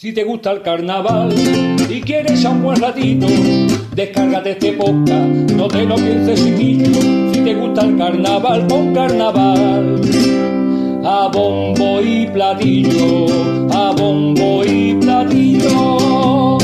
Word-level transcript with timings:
Si 0.00 0.12
te 0.12 0.22
gusta 0.22 0.52
el 0.52 0.62
carnaval 0.62 1.34
y 1.90 2.00
quieres 2.02 2.44
a 2.44 2.50
un 2.50 2.62
buen 2.62 2.80
ratito, 2.80 3.26
descárgate 3.96 4.52
este 4.52 4.74
podcast, 4.74 5.26
no 5.26 5.66
te 5.66 5.82
lo 5.82 5.96
pienses 5.96 6.38
chiquillo. 6.38 7.32
Si 7.32 7.42
te 7.42 7.52
gusta 7.52 7.80
el 7.80 7.98
carnaval, 7.98 8.68
pon 8.68 8.94
carnaval. 8.94 10.00
A 11.04 11.28
bombo 11.32 12.00
y 12.00 12.28
platillo, 12.28 13.26
a 13.72 13.90
bombo 13.90 14.64
y 14.64 14.94
platillo. 15.00 16.58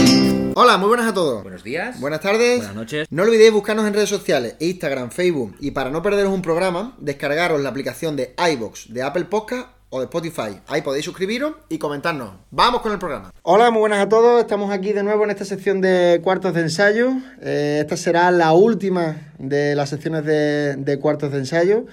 Hola, 0.55 0.78
muy 0.78 0.87
buenas 0.87 1.09
a 1.09 1.14
todos. 1.14 1.42
Buenos 1.42 1.64
días. 1.64 1.98
Buenas 1.98 2.20
tardes. 2.20 2.59
Buenas 2.59 2.77
noches. 2.77 3.09
No 3.11 3.25
olvidéis 3.25 3.53
buscarnos 3.53 3.84
en 3.89 3.95
redes 3.95 4.11
sociales, 4.11 4.55
Instagram, 4.61 5.11
Facebook 5.11 5.56
y 5.59 5.73
para 5.73 5.91
no 5.91 6.05
perderos 6.05 6.33
un 6.33 6.42
programa, 6.42 6.95
descargaros 7.01 7.61
la 7.61 7.70
aplicación 7.70 8.14
de 8.14 8.37
iBox 8.53 8.95
de 8.95 9.03
Apple 9.03 9.25
Podcast 9.25 9.70
o 9.95 10.01
de 10.01 10.07
Spotify. 10.07 10.59
Ahí 10.66 10.83
podéis 10.83 11.05
suscribiros 11.05 11.55
y 11.69 11.79
comentarnos. 11.79 12.33
Vamos 12.51 12.80
con 12.80 12.91
el 12.91 12.98
programa. 12.98 13.30
Hola, 13.43 13.71
muy 13.71 13.79
buenas 13.79 14.01
a 14.01 14.09
todos. 14.09 14.41
Estamos 14.41 14.73
aquí 14.73 14.93
de 14.93 15.05
nuevo 15.05 15.23
en 15.23 15.30
esta 15.30 15.45
sección 15.45 15.80
de 15.80 16.20
cuartos 16.20 16.53
de 16.53 16.62
ensayo. 16.62 17.12
Eh, 17.41 17.78
esta 17.81 17.97
será 17.97 18.33
la 18.33 18.53
última 18.55 19.33
de 19.39 19.77
las 19.77 19.91
secciones 19.91 20.25
de, 20.25 20.75
de 20.75 20.98
cuartos 20.98 21.31
de 21.31 21.39
ensayo. 21.39 21.86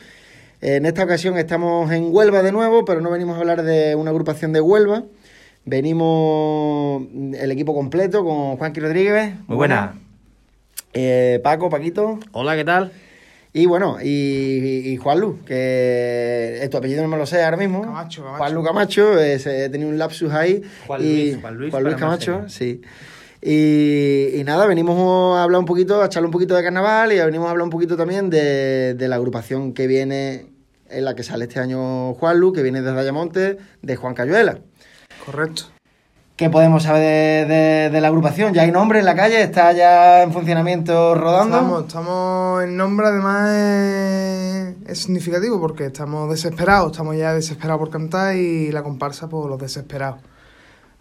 En 0.62 0.88
esta 0.88 1.04
ocasión 1.04 1.38
estamos 1.38 1.92
en 1.92 2.12
Huelva 2.12 2.42
de 2.42 2.52
nuevo, 2.52 2.86
pero 2.86 3.02
no 3.02 3.12
venimos 3.12 3.36
a 3.38 3.40
hablar 3.42 3.62
de 3.62 3.94
una 3.94 4.10
agrupación 4.10 4.52
de 4.52 4.62
Huelva. 4.62 5.04
Venimos 5.66 7.04
el 7.14 7.52
equipo 7.52 7.76
completo 7.76 8.26
con 8.26 8.58
Juanqui 8.58 8.80
Rodríguez. 8.80 9.36
Muy 9.46 9.58
buena. 9.58 9.94
Eh, 10.94 11.40
Paco, 11.44 11.70
Paquito. 11.70 12.18
Hola, 12.32 12.56
¿qué 12.56 12.66
tal? 12.66 12.92
Y 13.54 13.66
bueno, 13.66 13.98
y, 14.02 14.92
y 14.94 14.98
Juanlu, 14.98 15.40
que 15.46 16.66
tu 16.72 16.78
apellido 16.78 17.02
no 17.02 17.10
me 17.10 17.18
lo 17.18 17.26
sé 17.26 17.44
ahora 17.44 17.58
mismo. 17.58 17.82
Camacho, 17.82 18.24
Camacho. 18.24 18.38
Juanlu 18.38 18.64
Camacho, 18.64 19.20
eh, 19.22 19.70
tenido 19.70 19.90
un 19.90 19.98
lapsus 19.98 20.32
ahí. 20.32 20.62
Juan 20.88 21.02
y- 21.02 21.32
Luis, 21.32 21.38
Juan 21.42 21.58
Luis 21.58 21.72
Juan 21.72 21.84
Luis 21.84 21.96
Camacho, 21.98 22.46
sí. 22.48 22.82
Y, 23.42 24.40
y 24.40 24.44
nada, 24.46 24.68
venimos 24.68 25.36
a 25.38 25.44
hablar 25.44 25.60
un 25.60 25.66
poquito, 25.66 26.02
a 26.02 26.06
echarle 26.06 26.28
un 26.28 26.32
poquito 26.32 26.56
de 26.56 26.64
carnaval 26.64 27.12
y 27.12 27.18
venimos 27.20 27.48
a 27.48 27.52
hablar 27.52 27.64
un 27.66 27.72
poquito 27.72 27.98
también 27.98 28.30
de, 28.30 28.94
de 28.94 29.08
la 29.10 29.16
agrupación 29.18 29.74
que 29.74 29.88
viene, 29.88 30.46
en 30.90 31.04
la 31.06 31.16
que 31.16 31.24
sale 31.24 31.46
este 31.46 31.60
año 31.60 32.14
Juanlu, 32.14 32.54
que 32.54 32.62
viene 32.64 32.82
desde 32.82 32.98
Ayamonte, 33.00 33.58
de 33.82 33.96
Juan 33.98 34.14
Cayuela. 34.14 34.60
Correcto. 35.26 35.64
¿Qué 36.42 36.50
podemos 36.50 36.82
saber 36.82 37.48
de, 37.48 37.54
de- 37.54 37.90
de 37.92 38.02
la 38.02 38.08
agrupación? 38.08 38.52
¿Ya 38.52 38.64
hay 38.64 38.72
nombre 38.72 38.98
en 38.98 39.06
la 39.06 39.14
calle? 39.14 39.44
¿Está 39.44 39.74
ya 39.74 40.24
en 40.24 40.34
funcionamiento 40.34 41.14
rodando? 41.14 41.56
Estamos, 41.58 41.86
estamos 41.86 42.64
el 42.64 42.76
nombre 42.76 43.06
además 43.10 43.48
es, 43.52 44.76
es 44.88 44.98
significativo 45.04 45.60
porque 45.62 45.86
estamos 45.86 46.32
desesperados, 46.32 46.94
estamos 46.94 47.16
ya 47.16 47.36
desesperados 47.36 47.78
por 47.78 47.92
cantar 47.92 48.36
y 48.36 48.72
la 48.72 48.82
comparsa 48.82 49.30
por 49.30 49.48
los 49.52 49.60
desesperados. 49.60 50.18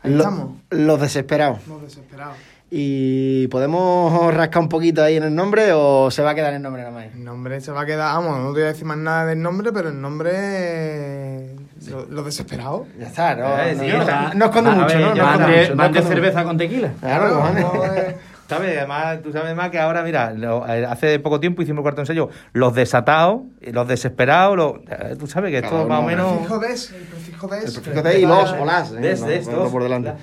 Ahí 0.03 0.11
Lo- 0.13 0.19
estamos, 0.19 0.49
Los 0.69 1.01
desesperados. 1.01 1.67
los 1.67 1.81
desesperados. 1.85 2.37
¿Y 2.71 3.49
podemos 3.49 4.35
rascar 4.35 4.61
un 4.63 4.69
poquito 4.69 5.03
ahí 5.03 5.17
en 5.17 5.23
el 5.23 5.35
nombre 5.35 5.73
o 5.73 6.11
se 6.11 6.21
va 6.23 6.33
a 6.33 6.35
quedar 6.35 6.53
el 6.53 6.61
nombre 6.61 6.83
nada 6.83 6.95
más? 6.95 7.07
El 7.15 7.25
nombre 7.25 7.63
se 7.63 7.73
va 7.73 7.81
a 7.81 7.87
quedar, 7.87 8.15
vamos, 8.15 8.37
no 8.41 8.49
te 8.53 8.61
voy 8.61 8.63
a 8.65 8.67
decir 8.67 8.85
más 8.85 8.99
nada 8.99 9.25
del 9.25 9.41
nombre, 9.41 9.73
pero 9.73 9.89
el 9.89 9.99
nombre 10.03 11.57
es 11.81 11.89
lo- 11.89 12.07
los 12.07 12.25
desesperados. 12.25 12.87
Ya 12.99 13.07
está, 13.07 13.35
no, 13.35 13.59
Eh, 13.59 13.75
no, 13.75 13.83
sí, 13.83 13.89
no- 13.91 14.03
o 14.03 14.05
sea, 14.05 14.33
no 14.35 14.45
esconde 14.47 14.71
a 14.71 14.75
mucho, 14.75 14.87
ver, 14.87 15.01
¿no? 15.01 15.15
No 15.15 15.39
mucho, 15.39 15.55
esconde 15.61 16.03
cerveza 16.03 16.39
mucho. 16.39 16.47
con 16.49 16.59
tequila. 16.59 16.93
Claro, 17.01 17.29
no 17.53 17.85
es- 17.95 18.15
¿Sabes? 18.49 18.77
Además, 18.79 19.23
tú 19.23 19.31
sabes 19.33 19.55
más 19.55 19.71
que 19.71 19.79
ahora, 19.79 20.03
mira, 20.03 20.33
lo- 20.33 20.67
eh, 20.67 20.85
hace 20.85 21.21
poco 21.21 21.39
tiempo 21.39 21.63
hicimos 21.63 21.79
el 21.79 21.83
cuarto 21.83 22.01
ensayo, 22.01 22.31
los 22.53 22.75
desatados, 22.75 23.43
y 23.61 23.71
los 23.71 23.87
desesperados, 23.87 24.57
los, 24.57 24.73
eh, 24.91 25.15
tú 25.17 25.29
sabes 25.29 25.53
que 25.53 25.59
esto 25.59 25.69
Claro, 25.71 25.87
más 25.87 25.99
o 26.01 26.03
no, 26.03 26.07
menos... 26.09 26.33
prefijo 26.33 26.59
des, 26.59 26.91
el 26.91 27.03
prefijo 27.03 27.47
des. 27.47 27.65
El 27.77 27.83
prefijo 27.83 28.03
de 28.03 28.19
y 28.19 28.27
los 28.27 28.53
o 28.53 28.65
las. 28.65 28.91
¿eh? 28.91 28.97
Des, 28.97 29.25
des, 29.25 29.47
dos. 29.49 29.71
por 29.71 29.85
delante. 29.85 30.15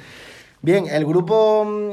Bien, 0.61 0.87
el 0.87 1.05
grupo 1.05 1.63
mm, 1.63 1.91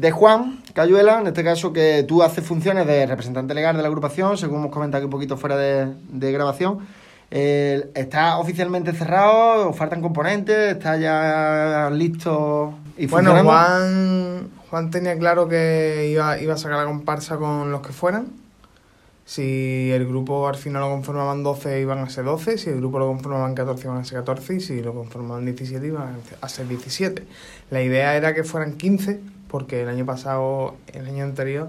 de 0.00 0.10
Juan 0.10 0.58
Cayuela, 0.74 1.20
en 1.20 1.28
este 1.28 1.44
caso 1.44 1.72
que 1.72 2.04
tú 2.08 2.24
haces 2.24 2.44
funciones 2.44 2.84
de 2.84 3.06
representante 3.06 3.54
legal 3.54 3.76
de 3.76 3.82
la 3.82 3.88
agrupación, 3.88 4.36
según 4.36 4.58
hemos 4.58 4.72
comentado 4.72 4.98
aquí 4.98 5.04
un 5.04 5.10
poquito 5.12 5.36
fuera 5.36 5.56
de, 5.56 5.86
de 6.08 6.32
grabación. 6.32 6.80
Eh, 7.30 7.90
¿Está 7.94 8.38
oficialmente 8.38 8.92
cerrado? 8.92 9.68
¿O 9.68 9.72
faltan 9.72 10.00
componentes? 10.00 10.72
¿Está 10.72 10.96
ya 10.96 11.90
listo 11.92 12.74
y 12.96 13.06
Bueno? 13.06 13.36
Juan, 13.42 14.48
Juan 14.70 14.90
tenía 14.90 15.18
claro 15.18 15.48
que 15.48 16.08
iba, 16.10 16.40
iba 16.40 16.54
a 16.54 16.58
sacar 16.58 16.78
la 16.78 16.84
comparsa 16.84 17.36
con 17.36 17.70
los 17.70 17.82
que 17.82 17.92
fueran. 17.92 18.28
Si 19.26 19.90
el 19.92 20.06
grupo 20.06 20.48
al 20.48 20.56
final 20.56 20.80
lo 20.80 20.88
conformaban 20.88 21.42
12, 21.42 21.82
iban 21.82 21.98
a 21.98 22.08
ser 22.08 22.24
12. 22.24 22.56
Si 22.56 22.70
el 22.70 22.76
grupo 22.78 22.98
lo 22.98 23.08
conformaban 23.08 23.54
14, 23.54 23.86
iban 23.86 23.98
a 23.98 24.04
ser 24.04 24.18
14. 24.20 24.54
Y 24.54 24.60
si 24.60 24.80
lo 24.80 24.94
conformaban 24.94 25.44
17, 25.44 25.86
iban 25.86 26.16
a 26.40 26.48
ser 26.48 26.66
17. 26.66 27.24
La 27.70 27.82
idea 27.82 28.16
era 28.16 28.32
que 28.32 28.42
fueran 28.42 28.78
15, 28.78 29.20
porque 29.48 29.82
el 29.82 29.90
año 29.90 30.06
pasado, 30.06 30.76
el 30.94 31.04
año 31.04 31.24
anterior, 31.24 31.68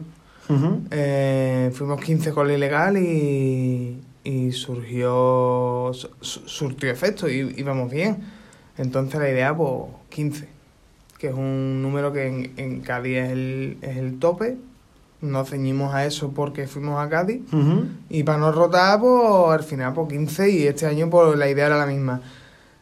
eh, 0.92 1.72
fuimos 1.76 2.00
15 2.00 2.32
con 2.32 2.48
la 2.48 2.54
ilegal 2.54 2.98
y, 2.98 4.00
y 4.24 4.52
surgió 4.52 5.92
su- 5.94 6.10
su- 6.22 6.48
surtió 6.48 6.90
efecto 6.92 7.30
y 7.30 7.54
íbamos 7.58 7.92
bien. 7.92 8.18
Entonces 8.78 9.20
la 9.20 9.30
idea, 9.30 9.56
pues 9.56 9.72
15, 10.10 10.48
que 11.18 11.28
es 11.28 11.34
un 11.34 11.82
número 11.82 12.12
que 12.14 12.28
en, 12.28 12.54
en 12.58 12.82
Cádiz 12.82 13.18
es 13.18 13.32
el, 13.32 13.78
es 13.82 13.98
el 13.98 14.20
tope. 14.20 14.58
Nos 15.22 15.50
ceñimos 15.50 15.94
a 15.94 16.06
eso 16.06 16.32
porque 16.32 16.66
fuimos 16.68 16.98
a 17.00 17.10
Cádiz. 17.10 17.42
Y 18.10 18.24
para 18.24 18.38
no 18.38 18.52
rotar, 18.54 19.00
pues 19.02 19.50
al 19.52 19.64
final, 19.64 19.94
pues 19.94 20.08
15 20.10 20.50
y 20.50 20.68
este 20.68 20.86
año 20.86 21.10
pues 21.10 21.38
la 21.38 21.50
idea 21.50 21.66
era 21.66 21.78
la 21.78 21.86
misma. 21.86 22.22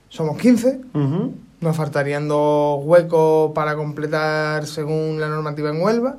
Somos 0.10 0.38
15, 0.38 0.82
Ujú. 0.94 1.34
nos 1.62 1.76
faltarían 1.76 2.28
dos 2.28 2.80
huecos 2.86 3.52
para 3.54 3.76
completar 3.76 4.68
según 4.68 5.20
la 5.20 5.28
normativa 5.30 5.70
en 5.72 5.82
Huelva. 5.82 6.18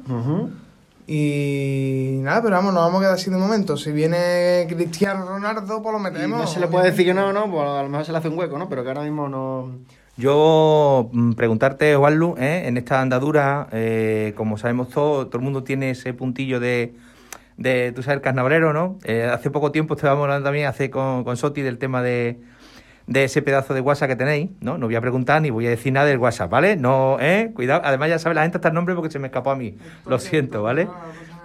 Y 1.10 2.19
nada, 2.20 2.42
pero 2.42 2.56
vamos, 2.56 2.74
nos 2.74 2.82
vamos 2.82 2.98
a 2.98 3.00
quedar 3.00 3.14
así 3.14 3.30
de 3.30 3.38
momento. 3.38 3.78
Si 3.78 3.91
viene 3.92 4.66
Cristiano 4.69 5.24
Ronaldo, 5.24 5.82
pues 5.82 5.92
lo 5.94 5.98
Y 6.00 6.02
metemos. 6.02 6.38
no 6.38 6.46
se 6.46 6.60
le 6.60 6.69
puede 6.69 6.91
decir 6.91 7.06
que 7.06 7.14
no, 7.14 7.32
¿no? 7.32 7.50
Pues 7.50 7.66
a 7.66 7.82
lo 7.82 7.88
mejor 7.88 8.04
se 8.04 8.12
le 8.12 8.19
hace 8.19 8.28
un 8.28 8.38
hueco, 8.38 8.58
¿no? 8.58 8.69
Pero 8.69 8.82
que 8.82 8.91
ahora 8.91 9.00
mismo 9.04 9.26
no... 9.26 9.70
Yo 10.19 11.08
mm, 11.10 11.32
preguntarte, 11.32 11.96
Juanlu, 11.96 12.34
¿eh? 12.38 12.64
en 12.66 12.76
esta 12.76 13.00
andadura, 13.00 13.69
eh, 13.72 14.34
como 14.36 14.58
sabemos 14.58 14.91
todos, 14.91 15.30
todo 15.30 15.38
el 15.38 15.44
mundo 15.44 15.62
tiene 15.64 15.92
ese 15.92 16.12
puntillo 16.12 16.60
de, 16.60 16.94
de 17.56 17.92
tú 17.92 18.02
sabes, 18.02 18.16
el 18.16 18.22
carnavalero, 18.22 18.75
¿no? 18.75 18.98
Eh, 19.04 19.30
hace 19.32 19.50
poco 19.50 19.72
tiempo 19.72 19.94
estábamos 19.94 20.25
hablando 20.25 20.44
también 20.44 20.66
hace 20.66 20.90
con, 20.90 21.25
con 21.25 21.38
Soti 21.38 21.62
del 21.62 21.78
tema 21.78 22.02
de, 22.02 22.38
de 23.08 23.24
ese 23.24 23.42
pedazo 23.42 23.74
de 23.74 23.80
WhatsApp 23.80 24.10
que 24.10 24.16
tenéis, 24.16 24.50
¿no? 24.60 24.78
No 24.78 24.86
voy 24.86 24.94
a 24.94 25.00
preguntar 25.00 25.42
ni 25.42 25.50
voy 25.50 25.66
a 25.66 25.70
decir 25.70 25.92
nada 25.92 26.06
del 26.06 26.19
WhatsApp, 26.19 26.50
¿vale? 26.50 26.76
No, 26.76 27.16
¿eh? 27.19 27.50
Cuidado, 27.54 27.80
además 27.84 28.10
ya 28.10 28.19
sabe 28.19 28.34
la 28.34 28.42
gente 28.42 28.58
hasta 28.58 28.69
el 28.69 28.74
nombre 28.74 28.94
porque 28.94 29.10
se 29.10 29.19
me 29.19 29.28
escapó 29.28 29.50
a 29.50 29.56
mí, 29.56 29.76
lo 30.06 30.19
siento, 30.19 30.62
¿vale? 30.62 30.86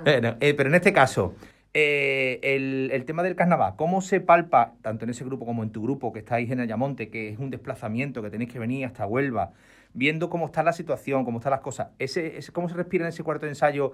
Bueno, 0.04 0.36
eh, 0.42 0.54
pero 0.54 0.68
en 0.70 0.76
este 0.76 0.92
caso, 0.92 1.34
eh, 1.74 2.40
el, 2.44 2.90
el 2.92 3.06
tema 3.06 3.24
del 3.24 3.36
carnaval, 3.36 3.74
¿cómo 3.78 4.02
se 4.02 4.20
palpa, 4.20 4.74
tanto 4.82 5.06
en 5.06 5.12
ese 5.12 5.24
grupo 5.24 5.46
como 5.46 5.64
en 5.64 5.70
tu 5.72 5.82
grupo 5.82 6.12
que 6.12 6.20
estáis 6.20 6.52
en 6.52 6.60
Ayamonte, 6.60 7.10
que 7.10 7.30
es 7.30 7.40
un 7.40 7.50
desplazamiento, 7.50 8.22
que 8.22 8.30
tenéis 8.30 8.52
que 8.52 8.60
venir 8.60 8.86
hasta 8.86 9.08
Huelva, 9.08 9.52
viendo 9.94 10.30
cómo 10.30 10.48
está 10.48 10.64
la 10.64 10.74
situación, 10.74 11.24
cómo 11.24 11.38
están 11.40 11.52
las 11.52 11.62
cosas? 11.62 11.88
Ese, 11.98 12.38
ese- 12.38 12.52
¿Cómo 12.52 12.68
se 12.68 12.76
respira 12.76 13.06
en 13.06 13.10
ese 13.10 13.24
cuarto 13.24 13.46
de 13.46 13.54
ensayo 13.54 13.94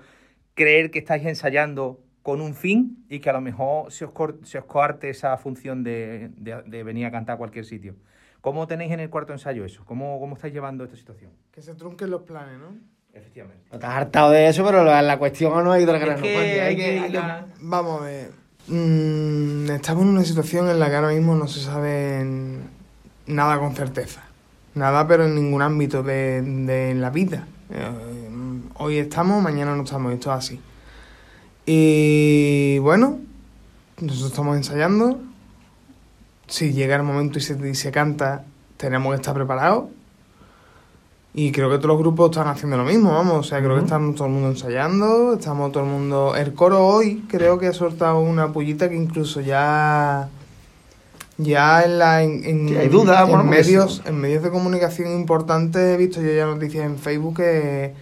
creer 0.56 0.90
que 0.92 1.00
estáis 1.00 1.24
ensayando 1.26 2.00
con 2.24 2.42
un 2.42 2.54
fin 2.54 3.06
y 3.10 3.20
que 3.20 3.30
a 3.30 3.34
lo 3.34 3.42
mejor 3.42 3.92
se 3.92 4.06
os, 4.06 4.12
cor- 4.12 4.40
se 4.44 4.58
os 4.60 4.66
coarte 4.66 5.10
esa 5.10 5.36
función 5.38 5.84
de, 5.84 6.30
de- 6.38 6.64
de 6.64 6.84
venir 6.84 7.06
a 7.06 7.12
cantar 7.12 7.36
a 7.36 7.38
cualquier 7.38 7.66
sitio? 7.66 7.96
¿Cómo 8.42 8.68
tenéis 8.68 8.92
en 8.92 9.00
el 9.02 9.10
cuarto 9.10 9.34
ensayo 9.34 9.66
eso? 9.66 9.84
¿Cómo, 9.86 10.20
cómo 10.20 10.36
estáis 10.36 10.54
llevando 10.54 10.84
esta 10.84 10.96
situación? 10.96 11.32
Que 11.52 11.62
se 11.62 11.74
trunquen 11.76 12.10
los 12.10 12.22
planes, 12.24 12.58
¿no? 12.60 12.76
Efectivamente. 13.14 13.64
No 13.72 13.76
estás 13.76 13.90
hartado 13.92 14.32
de 14.32 14.48
eso, 14.48 14.64
pero 14.64 14.84
la, 14.84 15.02
la 15.02 15.18
cuestión 15.18 15.52
no 15.64 15.72
hay 15.72 15.84
de 15.86 15.92
la 15.92 15.98
Es 15.98 16.22
que 16.22 16.62
hay 16.62 16.76
que- 16.76 17.00
hay 17.00 17.12
que- 17.12 17.20
Vamos 17.62 18.02
a 18.02 18.04
ver. 18.06 18.32
Mm, 18.68 19.70
estamos 19.72 20.04
en 20.04 20.10
una 20.10 20.24
situación 20.24 20.70
en 20.70 20.80
la 20.80 20.90
que 20.90 20.96
ahora 20.96 21.10
mismo 21.10 21.36
no 21.36 21.48
se 21.48 21.60
sabe 21.60 22.24
nada 23.28 23.58
con 23.60 23.76
certeza. 23.76 24.24
Nada, 24.76 25.08
pero 25.08 25.26
en 25.26 25.36
ningún 25.36 25.62
ámbito 25.62 26.04
de, 26.04 26.42
de 26.42 26.94
la 26.96 27.10
vida. 27.10 27.48
Eh, 27.72 27.90
hoy 28.76 28.98
estamos, 29.00 29.42
mañana 29.42 29.76
no 29.76 29.84
estamos, 29.84 30.14
esto 30.14 30.32
es 30.32 30.38
así. 30.38 30.60
Y 31.72 32.80
bueno, 32.80 33.20
nosotros 34.02 34.32
estamos 34.32 34.58
ensayando. 34.58 35.20
Si 36.48 36.74
llega 36.74 36.96
el 36.96 37.04
momento 37.04 37.38
y 37.38 37.44
se, 37.44 37.70
y 37.70 37.76
se 37.76 37.92
canta, 37.92 38.44
tenemos 38.78 39.12
que 39.12 39.18
estar 39.18 39.36
preparados. 39.36 39.86
Y 41.32 41.52
creo 41.52 41.70
que 41.70 41.76
todos 41.76 41.90
los 41.90 42.00
grupos 42.00 42.32
están 42.32 42.48
haciendo 42.48 42.76
lo 42.76 42.86
mismo, 42.86 43.12
vamos. 43.12 43.38
O 43.38 43.44
sea, 43.44 43.60
creo 43.60 43.76
que 43.76 43.84
estamos 43.84 44.16
todo 44.16 44.26
el 44.26 44.34
mundo 44.34 44.50
ensayando, 44.50 45.34
estamos 45.36 45.72
todo 45.72 45.84
el 45.84 45.90
mundo... 45.92 46.36
El 46.36 46.56
coro 46.56 46.88
hoy 46.88 47.24
creo 47.30 47.60
que 47.60 47.68
ha 47.68 47.74
soltado 47.74 48.20
una 48.20 48.52
pullita 48.52 48.90
que 48.90 48.96
incluso 48.96 49.40
ya... 49.40 50.28
Ya 51.38 51.84
en, 51.84 52.00
la, 52.00 52.24
en, 52.24 52.44
en- 52.46 52.78
hay 52.80 52.90
dudas, 52.90 53.22
en 53.22 53.28
bueno, 53.28 53.44
porque 53.44 53.58
medios, 53.62 53.98
sí. 53.98 54.10
en 54.10 54.20
medios 54.20 54.42
de 54.42 54.50
comunicación 54.50 55.12
importantes 55.12 55.82
he 55.84 55.98
visto 55.98 56.20
yo 56.20 56.34
ya 56.34 56.48
noticias 56.48 56.84
en 56.84 56.98
Facebook 56.98 57.38
que, 57.38 57.94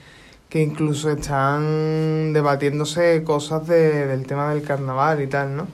que 0.50 0.62
incluso 0.62 1.10
están 1.12 2.32
debatiéndose 2.34 3.24
cosas 3.24 3.68
de- 3.68 4.08
del 4.08 4.26
tema 4.26 4.54
del 4.54 4.64
carnaval 4.64 5.22
y 5.22 5.28
tal, 5.28 5.56
¿no? 5.58 5.68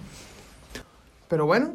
Pero 1.27 1.45
bueno, 1.45 1.73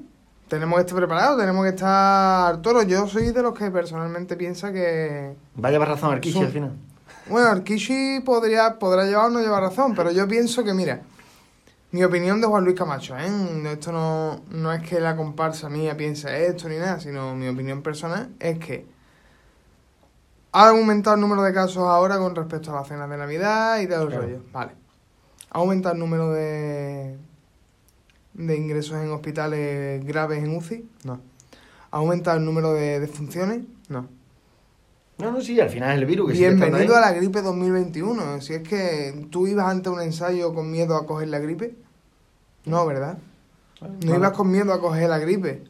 tenemos 0.49 0.77
que 0.77 0.81
estar 0.83 0.97
preparados, 0.99 1.39
tenemos 1.39 1.63
que 1.65 1.71
estar 1.71 2.55
al 2.55 2.63
toro. 2.63 2.83
Yo 2.83 3.07
soy 3.07 3.31
de 3.33 3.43
los 3.43 3.55
que 3.57 3.71
personalmente 3.71 4.37
piensa 4.37 4.73
que... 4.73 5.35
Va 5.63 5.69
a 5.69 5.73
llevar 5.73 5.89
razón 5.89 6.21
Son- 6.25 6.45
al 6.45 6.51
final. 6.53 6.73
Bueno, 7.29 7.49
Arkishi 7.49 8.21
podría, 8.25 8.79
podrá 8.79 9.05
llevar 9.05 9.27
o 9.27 9.31
no 9.31 9.41
llevar 9.41 9.63
razón, 9.63 9.95
pero 9.95 10.11
yo 10.11 10.27
pienso 10.27 10.65
que, 10.65 10.73
mira, 10.73 11.03
mi 11.93 12.03
opinión 12.03 12.41
de 12.41 12.47
Juan 12.47 12.65
Luis 12.65 12.77
Camacho, 12.77 13.17
¿eh? 13.19 13.29
Esto 13.71 13.93
no, 13.93 14.41
no 14.51 14.73
es 14.73 14.83
que 14.83 14.99
la 14.99 15.15
comparsa 15.15 15.69
mía 15.69 15.97
piense 15.97 16.47
esto 16.47 16.69
ni 16.69 16.77
nada, 16.79 16.99
sino 17.01 17.35
mi 17.35 17.47
opinión 17.49 17.83
personal 17.83 18.31
es 18.41 18.59
que 18.59 18.87
ha 20.61 20.69
aumentado 20.71 21.15
el 21.15 21.21
número 21.21 21.43
de 21.43 21.53
casos 21.53 21.79
ahora 21.79 22.19
con 22.19 22.35
respecto 22.35 22.73
a 22.73 22.81
las 22.81 22.89
cenas 22.89 23.09
de 23.09 23.17
Navidad 23.17 23.79
y 23.81 23.87
todo 23.87 24.03
el 24.03 24.09
Claro. 24.09 24.23
rollo. 24.23 24.41
Vale. 24.53 24.73
Ha 25.51 25.59
aumentado 25.59 25.95
el 25.95 26.01
número 26.01 26.31
de, 26.33 27.17
de 28.35 28.57
ingresos 28.57 28.97
en 29.03 29.11
hospitales 29.11 30.05
graves 30.05 30.43
en 30.43 30.57
UCI? 30.57 30.89
No. 31.05 31.21
¿Ha 31.91 31.97
aumentado 31.97 32.39
el 32.39 32.45
número 32.45 32.73
de 32.73 33.01
defunciones? 33.01 33.63
No. 33.89 34.09
No, 35.19 35.33
no, 35.33 35.41
sí, 35.41 35.59
al 35.61 35.71
final 35.71 35.93
es 35.93 35.99
el 35.99 36.07
virus 36.07 36.29
que 36.31 36.35
sigue 36.37 36.55
Bienvenido 36.55 36.97
a 36.97 37.01
la 37.01 37.13
gripe 37.13 37.43
2021. 37.43 38.41
Si 38.41 38.55
es 38.55 38.63
que 38.63 39.27
tú 39.31 39.47
ibas 39.49 39.67
ante 39.67 39.89
un 39.91 40.01
ensayo 40.01 40.55
con 40.55 40.71
miedo 40.71 40.97
a 40.97 41.07
coger 41.07 41.29
la 41.29 41.39
gripe. 41.41 41.75
No, 42.67 42.87
¿verdad? 42.87 43.19
No 44.05 44.15
ibas 44.15 44.33
con 44.33 44.51
miedo 44.51 44.73
a 44.73 44.81
coger 44.81 45.09
la 45.09 45.19
gripe. 45.19 45.65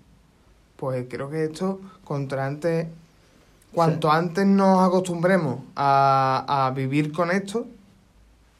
Pues 0.76 1.06
creo 1.08 1.30
que 1.30 1.44
esto, 1.44 1.80
contra 2.04 2.46
antes, 2.46 2.88
cuanto 3.78 4.10
antes 4.10 4.46
nos 4.46 4.86
acostumbremos 4.86 5.60
a, 5.76 6.66
a 6.66 6.70
vivir 6.72 7.12
con 7.12 7.30
esto, 7.30 7.66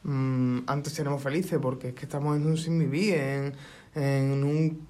mm, 0.03 0.59
antes 0.67 0.93
seremos 0.93 1.21
felices, 1.21 1.59
porque 1.61 1.89
es 1.89 1.93
que 1.93 2.05
estamos 2.05 2.35
en 2.37 2.45
un 2.47 2.57
sin 2.57 2.79
vivir, 2.79 3.15
en, 3.15 3.53
en 3.95 4.43
un 4.43 4.87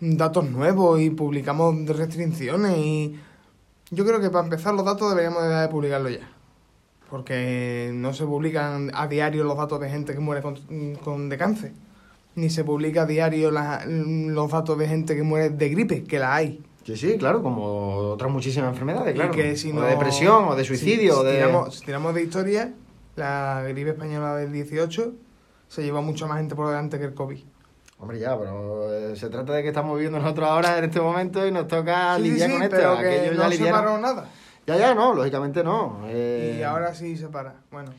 datos 0.00 0.48
nuevos 0.48 1.00
y 1.00 1.10
publicamos 1.10 1.74
restricciones 1.86 2.76
y 2.78 3.16
yo 3.90 4.04
creo 4.06 4.20
que 4.20 4.30
para 4.30 4.44
empezar 4.44 4.72
los 4.74 4.84
datos 4.84 5.10
deberíamos 5.10 5.42
de, 5.42 5.48
de 5.48 5.68
publicarlos 5.68 6.12
ya. 6.12 6.28
Porque 7.10 7.90
no 7.92 8.12
se 8.12 8.24
publican 8.24 8.90
a 8.94 9.08
diario 9.08 9.42
los 9.44 9.56
datos 9.56 9.80
de 9.80 9.90
gente 9.90 10.12
que 10.14 10.20
muere 10.20 10.42
con, 10.42 10.56
con 11.02 11.28
de 11.28 11.36
cáncer. 11.36 11.72
Ni 12.36 12.50
se 12.50 12.62
publica 12.62 13.02
a 13.02 13.06
diario 13.06 13.50
la- 13.50 13.84
los 13.84 14.48
datos 14.50 14.78
de 14.78 14.86
gente 14.86 15.16
que 15.16 15.24
muere 15.24 15.50
de 15.50 15.68
gripe, 15.70 16.04
que 16.04 16.18
la 16.20 16.36
hay. 16.36 16.62
Sí, 16.96 17.10
sí, 17.12 17.18
claro, 17.18 17.42
como 17.42 17.96
otras 18.12 18.30
muchísimas 18.30 18.70
enfermedades, 18.70 19.14
claro. 19.14 19.32
Y 19.32 19.36
que 19.36 19.56
si 19.56 19.70
o 19.70 19.74
no- 19.74 19.82
de 19.82 19.90
depresión, 19.90 20.48
o 20.48 20.56
de 20.56 20.64
suicidio, 20.64 21.20
si, 21.20 21.26
de... 21.26 21.32
tiramos, 21.34 21.74
si 21.76 21.84
tiramos 21.84 22.14
de 22.14 22.22
historia, 22.22 22.72
la 23.16 23.62
gripe 23.68 23.90
española 23.90 24.36
del 24.36 24.52
18 24.52 25.12
se 25.68 25.82
lleva 25.82 26.00
mucho 26.00 26.26
más 26.26 26.38
gente 26.38 26.54
por 26.54 26.68
delante 26.68 26.98
que 26.98 27.04
el 27.04 27.14
COVID. 27.14 27.38
Hombre, 27.98 28.18
ya, 28.18 28.38
pero 28.38 28.92
eh, 28.92 29.14
se 29.14 29.28
trata 29.28 29.52
de 29.52 29.62
que 29.62 29.68
estamos 29.68 29.94
viviendo 29.94 30.18
nosotros 30.18 30.48
ahora 30.48 30.78
en 30.78 30.84
este 30.84 31.00
momento 31.00 31.46
y 31.46 31.52
nos 31.52 31.68
toca 31.68 32.16
Sí, 32.16 32.22
lidiar 32.22 32.48
sí, 32.48 32.54
con 32.54 32.62
esto. 32.62 32.76
pero 32.76 32.98
que 32.98 33.32
ya 33.36 33.44
no 33.44 33.50
se 33.52 33.70
paró 33.70 33.98
nada. 33.98 34.26
Ya, 34.66 34.76
ya, 34.76 34.94
no, 34.94 35.12
lógicamente 35.14 35.62
no. 35.62 36.00
eh, 36.06 36.56
Y 36.60 36.62
ahora 36.62 36.94
sí 36.94 37.16
se 37.16 37.28
para. 37.28 37.54
Bueno, 37.70 37.90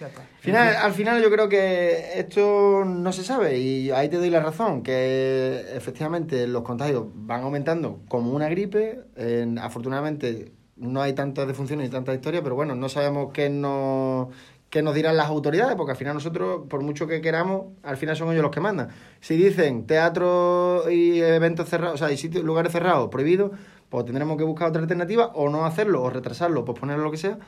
ya 0.00 0.06
está. 0.08 0.20
Al 0.22 0.26
final, 0.40 0.76
al 0.76 0.92
final 0.92 1.22
yo 1.22 1.30
creo 1.30 1.48
que 1.48 2.18
esto 2.18 2.84
no 2.84 3.12
se 3.12 3.24
sabe 3.24 3.58
y 3.58 3.90
ahí 3.90 4.08
te 4.08 4.16
doy 4.16 4.30
la 4.30 4.40
razón, 4.40 4.82
que 4.82 5.64
efectivamente 5.74 6.46
los 6.46 6.62
contagios 6.62 7.04
van 7.14 7.42
aumentando 7.42 8.00
como 8.08 8.32
una 8.32 8.48
gripe. 8.48 9.00
en- 9.16 9.58
afortunadamente 9.58 10.52
no 10.76 11.00
hay 11.02 11.14
tantas 11.14 11.46
defunciones 11.48 11.86
ni 11.86 11.90
tantas 11.90 12.14
historias, 12.14 12.42
pero 12.42 12.54
bueno, 12.54 12.74
no 12.74 12.88
sabemos 12.90 13.32
qué 13.32 13.48
nos, 13.48 14.28
qué 14.68 14.82
nos 14.82 14.94
dirán 14.94 15.16
las 15.16 15.28
autoridades, 15.28 15.74
porque 15.74 15.92
al 15.92 15.96
final 15.96 16.14
nosotros, 16.14 16.62
por 16.68 16.82
mucho 16.82 17.06
que 17.06 17.20
queramos, 17.22 17.72
al 17.82 17.96
final 17.96 18.14
son 18.16 18.30
ellos 18.30 18.42
los 18.42 18.50
que 18.50 18.60
mandan. 18.60 18.88
Si 19.20 19.36
dicen 19.36 19.86
teatro 19.86 20.90
y 20.90 21.20
eventos 21.20 21.68
cerrados, 21.70 21.94
o 21.94 21.98
sea, 22.04 22.12
y 22.12 22.18
sitios, 22.18 22.44
lugares 22.44 22.72
cerrados 22.72 23.08
prohibidos, 23.08 23.52
pues 23.88 24.04
tendremos 24.04 24.36
que 24.36 24.44
buscar 24.44 24.68
otra 24.68 24.82
alternativa 24.82 25.28
o 25.34 25.48
no 25.48 25.64
hacerlo, 25.64 26.02
o 26.02 26.10
retrasarlo, 26.10 26.60
o 26.60 26.64
posponerlo, 26.66 27.04
lo 27.04 27.10
que 27.10 27.16
sea. 27.16 27.38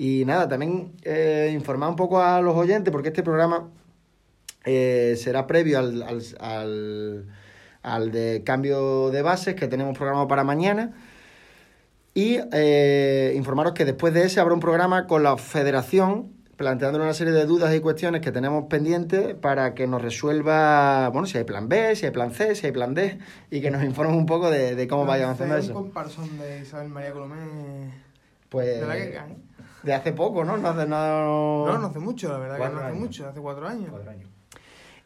Y 0.00 0.24
nada, 0.24 0.46
también 0.48 0.92
eh, 1.02 1.50
informar 1.52 1.90
un 1.90 1.96
poco 1.96 2.22
a 2.22 2.40
los 2.40 2.54
oyentes, 2.54 2.92
porque 2.92 3.08
este 3.08 3.24
programa 3.24 3.68
eh, 4.64 5.16
será 5.18 5.48
previo 5.48 5.80
al, 5.80 6.04
al, 6.04 6.22
al, 6.38 7.26
al 7.82 8.12
de 8.12 8.44
cambio 8.44 9.10
de 9.10 9.22
bases 9.22 9.56
que 9.56 9.66
tenemos 9.66 9.98
programado 9.98 10.28
para 10.28 10.44
mañana. 10.44 10.94
Y 12.14 12.38
eh, 12.52 13.32
informaros 13.34 13.72
que 13.72 13.84
después 13.84 14.14
de 14.14 14.22
ese 14.22 14.38
habrá 14.38 14.54
un 14.54 14.60
programa 14.60 15.08
con 15.08 15.24
la 15.24 15.36
federación 15.36 16.32
planteando 16.56 17.00
una 17.00 17.12
serie 17.12 17.32
de 17.32 17.44
dudas 17.44 17.74
y 17.74 17.80
cuestiones 17.80 18.20
que 18.20 18.30
tenemos 18.30 18.66
pendientes 18.68 19.34
para 19.34 19.74
que 19.74 19.88
nos 19.88 20.00
resuelva, 20.00 21.08
bueno, 21.08 21.26
si 21.26 21.38
hay 21.38 21.44
plan 21.44 21.68
B, 21.68 21.96
si 21.96 22.06
hay 22.06 22.12
plan 22.12 22.32
C, 22.32 22.54
si 22.54 22.66
hay 22.66 22.72
plan 22.72 22.94
D, 22.94 23.18
y 23.50 23.60
que 23.60 23.72
nos 23.72 23.82
informen 23.82 24.14
un 24.14 24.26
poco 24.26 24.48
de, 24.48 24.76
de 24.76 24.86
cómo 24.86 25.06
vaya 25.06 25.24
avanzando 25.24 25.54
un 25.54 25.60
eso. 25.60 25.74
comparsón 25.74 26.38
de 26.38 26.60
Isabel 26.60 26.88
María 26.88 27.12
Colomé. 27.12 27.36
Pues 28.48 28.80
de 28.80 28.86
la 28.86 28.94
que. 28.94 29.47
De 29.82 29.94
hace 29.94 30.12
poco, 30.12 30.44
¿no? 30.44 30.56
No 30.56 30.68
hace 30.68 30.86
nada... 30.86 31.24
No, 31.24 31.78
no 31.78 31.86
hace 31.86 31.98
mucho, 31.98 32.30
la 32.32 32.38
verdad 32.38 32.56
que 32.56 32.68
no 32.74 32.78
hace 32.78 32.86
años. 32.88 32.98
mucho, 33.00 33.28
hace 33.28 33.40
cuatro 33.40 33.66
años. 33.68 33.90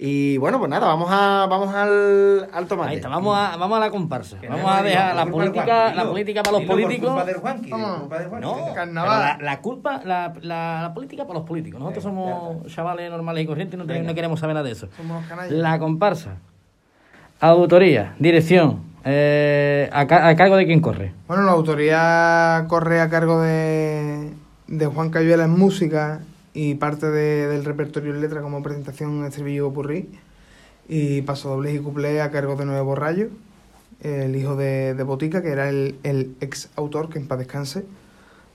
Y 0.05 0.37
bueno, 0.39 0.59
pues 0.59 0.69
nada, 0.69 0.89
vamos 0.89 1.09
a 1.13 1.47
vamos 1.49 1.73
al, 1.73 2.49
al 2.53 2.67
tomate. 2.67 2.91
Ahí 2.91 2.97
está, 2.97 3.09
vamos 3.09 3.37
a, 3.39 3.57
vamos 3.57 3.77
a 3.77 3.81
la 3.81 3.91
comparsa. 3.91 4.41
Que 4.41 4.49
Vamos 4.49 4.65
no 4.65 4.71
a 4.73 4.83
dejar 4.83 5.15
la 5.15 5.27
política, 5.27 5.95
la 5.95 6.05
política 6.09 6.43
para 6.43 6.59
los 6.59 6.67
por 6.67 6.81
políticos. 6.81 7.09
culpa 7.11 7.25
del 7.25 7.37
Juanqui, 7.37 7.71
Vamos. 7.71 7.89
por 7.91 8.01
culpa 8.01 8.19
del 8.19 8.29
Juanqui, 8.29 8.47
No, 8.93 9.07
la, 9.07 9.39
la 9.41 9.61
culpa, 9.61 10.01
la, 10.05 10.33
la, 10.43 10.81
la 10.83 10.93
política 10.95 11.25
para 11.25 11.39
los 11.39 11.47
políticos. 11.49 11.79
Nosotros 11.79 12.05
Venga, 12.05 12.17
somos 12.33 12.67
chavales 12.75 13.11
normales 13.13 13.45
y 13.45 13.47
corrientes 13.47 13.75
y 13.75 13.79
no, 13.79 13.85
tenemos- 13.85 14.01
Venga. 14.03 14.11
no 14.11 14.15
queremos 14.17 14.41
saber 14.41 14.55
nada 14.55 14.67
de 14.67 14.73
eso. 14.73 14.89
Somos. 14.97 15.23
La 15.51 15.79
comparsa. 15.79 16.31
Autoría, 17.39 18.15
dirección. 18.19 18.81
eh, 19.05 19.89
a, 19.93 20.07
ca- 20.09 20.27
a 20.29 20.35
cargo 20.37 20.57
de 20.57 20.67
quién 20.67 20.81
corre. 20.81 21.13
Bueno, 21.29 21.45
la 21.45 21.53
autoría 21.53 22.65
corre 22.69 23.01
a 23.01 23.09
cargo 23.09 23.41
de, 23.41 24.33
de 24.73 24.87
Juan 24.87 25.11
Cayuela 25.11 25.45
en 25.45 25.51
música 25.51 26.23
y 26.55 26.75
parte 26.77 27.07
de- 27.11 27.47
del 27.47 27.65
repertorio 27.65 28.15
en 28.15 28.21
letra 28.23 28.41
como 28.41 28.63
presentación 28.63 29.25
estribillo 29.25 29.71
purrí. 29.73 30.09
Y 30.89 31.23
paso 31.23 31.51
dobles 31.51 31.75
y 31.75 31.79
cuplé 31.79 32.21
a 32.23 32.31
cargo 32.31 32.57
de 32.57 32.65
Nuevo 32.65 32.95
Rayo, 32.95 33.29
el 34.03 34.35
hijo 34.35 34.57
de, 34.57 34.95
de 34.95 35.03
Botica, 35.05 35.43
que 35.43 35.51
era 35.51 35.69
el, 35.69 35.97
el 36.03 36.35
ex 36.41 36.71
autor, 36.77 37.09
que 37.09 37.19
en 37.19 37.29
paz 37.29 37.39
descanse, 37.39 37.85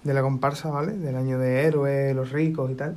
de 0.04 0.14
la 0.14 0.22
comparsa, 0.22 0.70
¿vale? 0.70 0.94
Del 0.94 1.16
año 1.16 1.40
de 1.40 1.62
Héroes, 1.64 2.16
Los 2.16 2.32
Ricos 2.32 2.70
y 2.72 2.76
tal. 2.76 2.96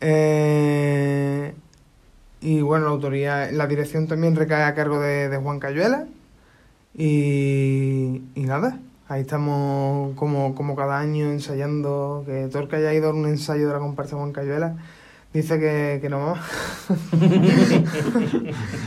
Eh, 0.00 1.54
y 2.40 2.60
bueno, 2.60 2.86
la 2.86 2.90
autoría, 2.92 3.50
la 3.52 3.66
dirección 3.66 4.06
también 4.08 4.34
recae 4.36 4.62
a 4.64 4.74
cargo 4.74 5.00
de, 5.00 5.28
de 5.28 5.36
Juan 5.38 5.58
Cayuela. 5.60 6.06
Y, 6.94 8.22
y 8.34 8.42
nada, 8.42 8.80
ahí 9.08 9.22
estamos 9.22 10.14
como, 10.16 10.54
como 10.54 10.76
cada 10.76 10.98
año 10.98 11.30
ensayando. 11.30 12.24
Que 12.26 12.48
todo 12.48 12.62
el 12.62 12.68
que 12.68 12.76
haya 12.76 12.94
ido 12.94 13.10
a 13.10 13.12
un 13.12 13.26
ensayo 13.26 13.66
de 13.68 13.72
la 13.72 13.78
comparsa 13.78 14.16
Juan 14.16 14.32
Cayuela 14.32 14.76
dice 15.36 15.58
que, 15.58 15.98
que 16.00 16.08
no. 16.08 16.34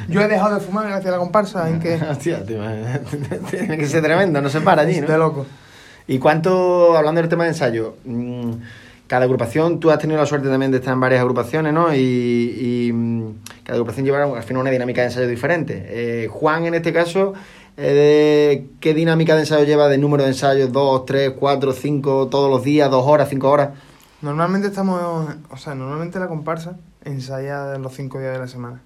Yo 0.10 0.22
he 0.22 0.28
dejado 0.28 0.56
de 0.56 0.62
fumar 0.62 0.88
gracias 0.88 1.08
a 1.08 1.12
la 1.12 1.18
comparsa, 1.18 1.70
en 1.70 1.80
que. 1.80 1.96
Hostia, 2.10 2.44
tío, 2.46 2.62
tiene 3.50 3.78
que 3.78 3.88
ser 3.88 4.02
tremendo, 4.02 4.42
no 4.42 4.50
se 4.50 4.62
para 4.62 4.82
allí, 4.84 5.00
De 5.00 5.08
¿no? 5.08 5.18
loco. 5.18 5.46
¿Y 6.08 6.18
cuánto, 6.18 6.98
hablando 6.98 7.22
del 7.22 7.30
tema 7.30 7.44
de 7.44 7.50
ensayo, 7.50 7.98
mm, 8.04 8.52
cada 9.06 9.26
agrupación, 9.26 9.80
tú 9.80 9.92
has 9.92 10.00
tenido 10.00 10.20
la 10.20 10.26
suerte 10.26 10.50
también 10.50 10.72
de 10.72 10.78
estar 10.78 10.94
en 10.94 11.00
varias 11.00 11.22
agrupaciones, 11.22 11.72
¿no? 11.72 11.94
Y, 11.94 12.00
y, 12.00 12.92
mm, 12.92 13.34
cada 13.64 13.76
agrupación 13.76 14.06
lleva 14.06 14.24
al 14.24 14.44
final 14.44 14.62
una 14.62 14.72
dinámica 14.72 15.02
de 15.02 15.08
ensayo 15.08 15.28
diferente. 15.28 15.86
Eh, 15.88 16.28
Juan, 16.28 16.66
en 16.66 16.74
este 16.74 16.92
caso, 16.92 17.34
eh, 17.82 18.70
¿qué 18.82 18.94
dinámica 18.94 19.36
de 19.36 19.42
ensayo 19.42 19.64
lleva 19.64 19.88
de 19.88 19.98
número 19.98 20.24
de 20.24 20.30
ensayos? 20.30 20.72
¿Dos, 20.72 21.06
tres, 21.06 21.32
cuatro, 21.40 21.72
cinco, 21.72 22.28
todos 22.28 22.50
los 22.50 22.64
días, 22.64 22.92
dos 22.92 23.06
horas, 23.08 23.30
cinco 23.30 23.50
horas? 23.50 23.70
Normalmente 24.22 24.68
estamos. 24.68 25.02
O 25.50 25.58
sea, 25.58 25.76
normalmente 25.76 26.20
la 26.20 26.28
comparsa 26.28 26.78
ensaya 27.06 27.78
los 27.78 27.94
cinco 27.94 28.20
días 28.20 28.34
de 28.34 28.40
la 28.40 28.48
semana. 28.48 28.82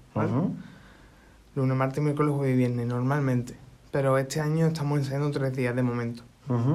Lunes, 1.56 1.76
martes, 1.76 2.02
miércoles, 2.02 2.34
jueves 2.36 2.54
y 2.54 2.56
viernes, 2.56 2.86
normalmente. 2.86 3.56
Pero 3.90 4.16
este 4.16 4.40
año 4.40 4.66
estamos 4.66 4.98
ensayando 4.98 5.30
tres 5.32 5.54
días 5.56 5.74
de 5.74 5.82
momento. 5.82 6.22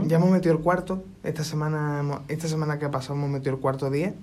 Ya 0.07 0.17
hemos 0.17 0.29
metido 0.29 0.55
el 0.55 0.61
cuarto. 0.61 1.03
Esta 1.23 1.45
semana, 1.45 2.03
esta 2.27 2.49
semana 2.49 2.79
que 2.79 2.85
ha 2.85 2.91
pasado 2.91 3.15
hemos 3.15 3.29
metido 3.29 3.55
el 3.55 3.61
cuarto 3.61 3.89
día. 3.89 4.13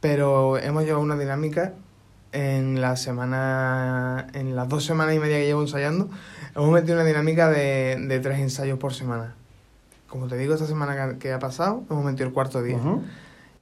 Pero 0.00 0.58
hemos 0.58 0.84
llevado 0.84 1.02
una 1.02 1.16
dinámica 1.16 1.72
en 2.34 2.80
la 2.80 2.96
semana, 2.96 4.26
en 4.34 4.54
las 4.56 4.68
dos 4.68 4.84
semanas 4.84 5.14
y 5.14 5.18
media 5.20 5.38
que 5.38 5.46
llevo 5.46 5.62
ensayando, 5.62 6.10
hemos 6.54 6.70
metido 6.70 6.94
una 6.94 7.04
dinámica 7.04 7.48
de, 7.48 7.96
de 8.08 8.20
tres 8.20 8.40
ensayos 8.40 8.78
por 8.78 8.92
semana. 8.92 9.34
como 10.08 10.26
te 10.28 10.36
digo, 10.36 10.54
esta 10.54 10.66
semana 10.66 11.16
que- 11.18 11.32
ha 11.32 11.38
pasado, 11.38 11.84
hemos 11.90 12.04
metido 12.04 12.26
el 12.28 12.32
cuarto 12.34 12.62
día. 12.62 12.76
Ujú. 12.76 13.02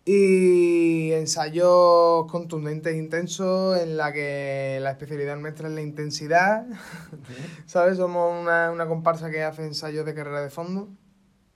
Y 0.05 1.13
ensayos 1.13 2.27
contundentes 2.31 2.95
intensos 2.97 3.79
en 3.81 3.97
la 3.97 4.13
que 4.13 4.79
la 4.83 4.91
especialidad 4.91 5.37
nuestra 5.39 5.69
es 5.69 5.75
la 5.75 5.81
intensidad. 5.83 6.67
¿Sabes? 7.67 7.97
Somos 7.99 8.43
una, 8.43 8.71
una 8.71 8.87
comparsa 8.87 9.31
que 9.31 9.43
hace 9.45 9.65
ensayos 9.65 10.05
de 10.05 10.15
carrera 10.15 10.43
de 10.43 10.51
fondo. 10.51 10.89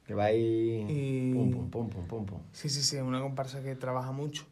Que 0.06 0.14
va 0.14 0.26
ahí... 0.26 0.86
Y- 0.88 1.34
Pum, 1.34 1.50
pum, 1.50 1.70
pum, 1.70 1.90
pum, 1.90 2.06
pum, 2.06 2.26
pum. 2.26 2.38
Sí, 2.52 2.68
sí, 2.68 2.82
sí, 2.82 2.96
es 2.96 3.02
una 3.02 3.20
comparsa 3.20 3.62
que 3.62 3.74
trabaja 3.74 4.12
mucho. 4.12 4.44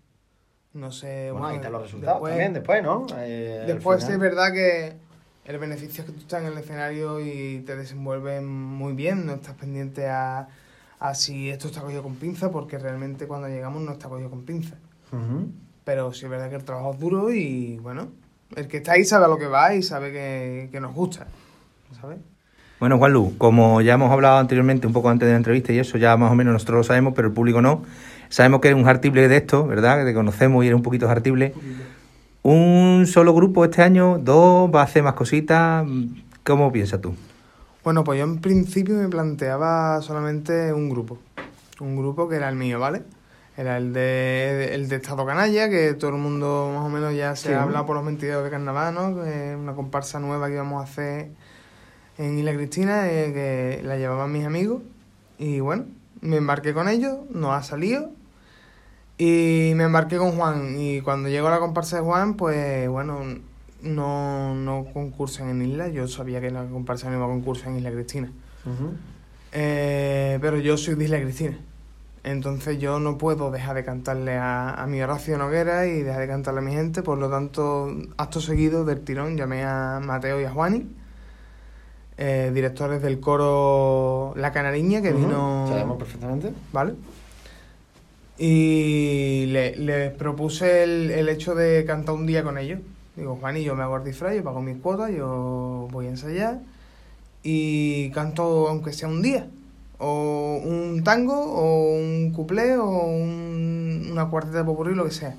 No 0.75 0.90
sé. 0.93 1.31
Bueno, 1.31 1.47
ahí 1.47 1.57
están 1.57 1.73
los 1.73 1.83
resultados 1.83 2.16
después- 2.16 2.31
también, 2.33 2.52
después, 2.52 2.83
¿no? 2.83 3.07
Eh, 3.16 3.64
Después 3.66 4.09
es 4.09 4.19
verdad 4.19 4.52
que 4.52 4.93
el 5.45 5.59
beneficio 5.59 6.02
es 6.02 6.11
que 6.11 6.12
tú 6.16 6.21
estás 6.21 6.43
en 6.43 6.49
el 6.49 6.59
escenario 6.59 7.21
y 7.21 7.61
te 7.66 7.76
desenvuelves 7.76 8.43
muy 8.43 8.93
bien, 8.93 9.25
no 9.26 9.35
estás 9.35 9.54
pendiente 9.54 10.09
a, 10.09 10.49
a 10.99 11.14
si 11.14 11.50
esto 11.50 11.69
está 11.69 11.81
cogido 11.81 12.02
con 12.02 12.16
pinza, 12.16 12.50
porque 12.50 12.78
realmente 12.78 13.26
cuando 13.26 13.49
llegamos 13.49 13.83
no 13.83 13.93
está 13.93 14.09
cogido 14.09 14.31
con 14.31 14.45
pinza. 14.45 14.76
Pero 15.85 16.12
sí 16.12 16.25
es 16.25 16.31
verdad 16.31 16.49
que 16.50 16.57
el 16.57 16.64
trabajo 16.64 16.93
es 16.95 16.99
duro 16.99 17.33
y 17.33 17.76
bueno, 17.78 18.09
el 18.57 18.66
que 18.66 18.78
está 18.78 18.93
ahí 18.93 19.04
sabe 19.04 19.26
a 19.26 19.28
lo 19.28 19.38
que 19.38 19.47
va 19.47 19.75
y 19.75 19.83
sabe 19.83 20.11
que, 20.12 20.69
que 20.73 20.81
nos 20.81 20.93
gusta, 20.95 21.26
¿sabes? 22.00 22.19
Bueno, 22.85 22.99
Juanlu, 22.99 23.33
como 23.38 23.81
ya 23.81 23.95
hemos 23.95 24.12
hablado 24.12 24.37
anteriormente, 24.37 24.87
un 24.87 24.93
poco 24.93 25.09
antes 25.09 25.25
de 25.26 25.33
la 25.33 25.38
entrevista, 25.38 25.73
y 25.73 25.79
eso 25.79 25.97
ya 25.97 26.19
más 26.19 26.31
o 26.31 26.35
menos 26.35 26.53
nosotros 26.53 26.76
lo 26.76 26.85
sabemos, 26.85 27.14
pero 27.17 27.29
el 27.29 27.33
público 27.33 27.62
no. 27.62 27.83
Sabemos 28.29 28.61
que 28.61 28.69
eres 28.69 28.79
un 28.79 28.87
hartible 28.87 29.26
de 29.26 29.38
esto, 29.38 29.67
¿verdad? 29.67 30.00
Que 30.00 30.05
te 30.05 30.12
conocemos 30.12 30.62
y 30.62 30.67
eres 30.67 30.76
un 30.76 30.83
poquito 30.83 31.09
hartible. 31.09 31.55
¿Un 32.43 33.07
solo 33.07 33.33
grupo 33.33 33.64
este 33.64 33.81
año? 33.81 34.19
¿Dos? 34.19 34.71
¿Va 34.71 34.83
a 34.83 34.85
hacer 34.85 35.03
más 35.03 35.14
cositas? 35.14 35.87
¿Cómo 36.45 36.71
piensas 36.73 37.00
tú? 37.00 37.14
Bueno, 37.85 38.05
pues 38.05 38.19
yo 38.19 38.25
en 38.26 38.38
principio 38.43 38.97
me 38.97 39.09
planteaba 39.09 40.03
solamente 40.03 40.71
un 40.75 40.91
grupo. 40.91 41.17
Un 41.81 41.97
grupo 41.97 42.29
que 42.29 42.37
era 42.37 42.50
el 42.50 42.57
mío, 42.57 42.79
¿vale? 42.81 43.00
Era 43.57 43.79
el 43.79 43.95
de, 43.95 44.75
el 44.75 44.91
de 44.91 44.97
Estado 44.97 45.25
Canalla, 45.25 45.71
que 45.71 45.95
todo 45.95 46.11
el 46.11 46.17
mundo 46.19 46.71
más 46.76 46.85
o 46.85 46.91
menos 46.91 47.14
ya 47.14 47.35
se 47.35 47.49
Sí. 47.49 47.55
ha 47.55 47.62
hablado 47.62 47.87
por 47.87 47.97
los 47.97 48.05
22 48.05 48.45
de 48.45 48.50
carnaval, 48.50 48.93
¿no? 48.93 49.25
Es 49.25 49.57
una 49.57 49.73
comparsa 49.73 50.21
nueva 50.21 50.49
que 50.49 50.53
íbamos 50.53 50.83
a 50.83 50.85
hacer 50.85 51.31
en 52.18 52.38
Isla 52.38 52.54
Cristina, 52.54 53.11
eh, 53.11 53.33
que 53.33 53.83
la 53.85 53.97
llevaban 53.97 54.33
mis 54.33 54.44
amigos. 54.44 54.83
Y 55.38 55.61
bueno, 55.61 55.87
me 56.21 56.37
embarqué 56.37 56.73
con 56.75 56.88
ellos, 56.88 57.18
nos 57.30 57.52
ha 57.52 57.62
salido. 57.62 58.11
Y 59.18 59.73
me 59.76 59.85
embarqué 59.85 60.16
con 60.16 60.33
Juan. 60.33 60.76
Y 60.78 61.00
cuando 61.00 61.28
llegó 61.28 61.50
la 61.50 61.61
comparsa 61.61 61.97
de 61.97 62.02
Juan, 62.02 62.35
pues 62.35 62.88
bueno, 62.88 63.21
no, 63.83 64.54
no 64.54 64.87
concursan 64.92 65.50
en 65.50 65.71
Isla. 65.71 65.88
Yo 65.88 66.09
sabía 66.09 66.40
que 66.40 66.50
la 66.50 66.64
comparsa 66.66 67.11
no 67.11 67.16
iba 67.16 67.26
a 67.26 67.28
concursar 67.28 67.68
en 67.68 67.78
Isla 67.78 67.92
Cristina. 67.92 68.33
Eh, 69.52 70.38
pero 70.40 70.59
yo 70.59 70.76
soy 70.76 70.94
de 70.94 71.04
Isla 71.04 71.21
Cristina. 71.21 71.59
Entonces 72.25 72.78
yo 72.78 72.99
no 73.00 73.18
puedo 73.18 73.50
dejar 73.50 73.76
de 73.76 73.85
cantarle 73.85 74.37
a, 74.37 74.71
a 74.71 74.87
mi 74.87 75.02
Horacio 75.02 75.37
Noguera 75.37 75.87
y 75.87 76.02
dejar 76.02 76.23
de 76.23 76.26
cantarle 76.26 76.61
a 76.61 76.62
mi 76.62 76.73
gente. 76.73 77.02
Por 77.02 77.18
lo 77.18 77.28
tanto, 77.28 77.94
acto 78.16 78.40
seguido 78.40 78.85
del 78.85 79.00
tirón 79.00 79.37
llamé 79.37 79.62
a 79.62 80.00
Mateo 80.02 80.40
y 80.40 80.44
a 80.44 80.50
Juani, 80.50 80.88
eh, 82.18 82.50
directores 82.54 83.02
del 83.02 83.21
coro 83.21 84.33
La 84.37 84.52
Canariña, 84.52 85.02
que 85.02 85.12
vino... 85.12 85.66
Sabemos 85.68 85.99
perfectamente. 85.99 86.52
¿vale? 86.73 86.94
Y 88.37 89.47
le, 89.47 89.76
les 89.76 90.12
propuse 90.12 90.83
el, 90.83 91.11
el 91.11 91.28
hecho 91.28 91.54
de 91.54 91.85
cantar 91.85 92.14
un 92.14 92.26
día 92.26 92.42
con 92.42 92.59
ellos. 92.59 92.80
Digo, 93.16 93.37
Juan, 93.40 93.56
y 93.56 93.62
yo 93.62 93.76
me 93.76 93.85
hago 93.85 93.97
el 93.99 94.04
disfraz, 94.04 94.35
yo 94.35 94.42
pago 94.42 94.61
mis 94.61 94.78
cuotas, 94.78 95.12
yo 95.12 95.88
voy 95.92 96.06
a 96.06 96.11
ensayar 96.11 96.59
y 97.44 98.11
canto 98.11 98.68
aunque 98.68 98.92
sea 98.92 99.09
un 99.09 99.23
día. 99.23 99.47
O 99.99 100.61
un 100.64 101.04
tango, 101.04 101.35
o 101.40 101.94
un 101.97 102.33
cuplé, 102.35 102.76
o 102.76 102.88
un- 102.88 104.09
una 104.11 104.28
cuarteta 104.28 104.59
de 104.59 104.64
popurrí, 104.64 104.94
lo 104.97 105.04
que 105.04 105.12
sea. 105.12 105.37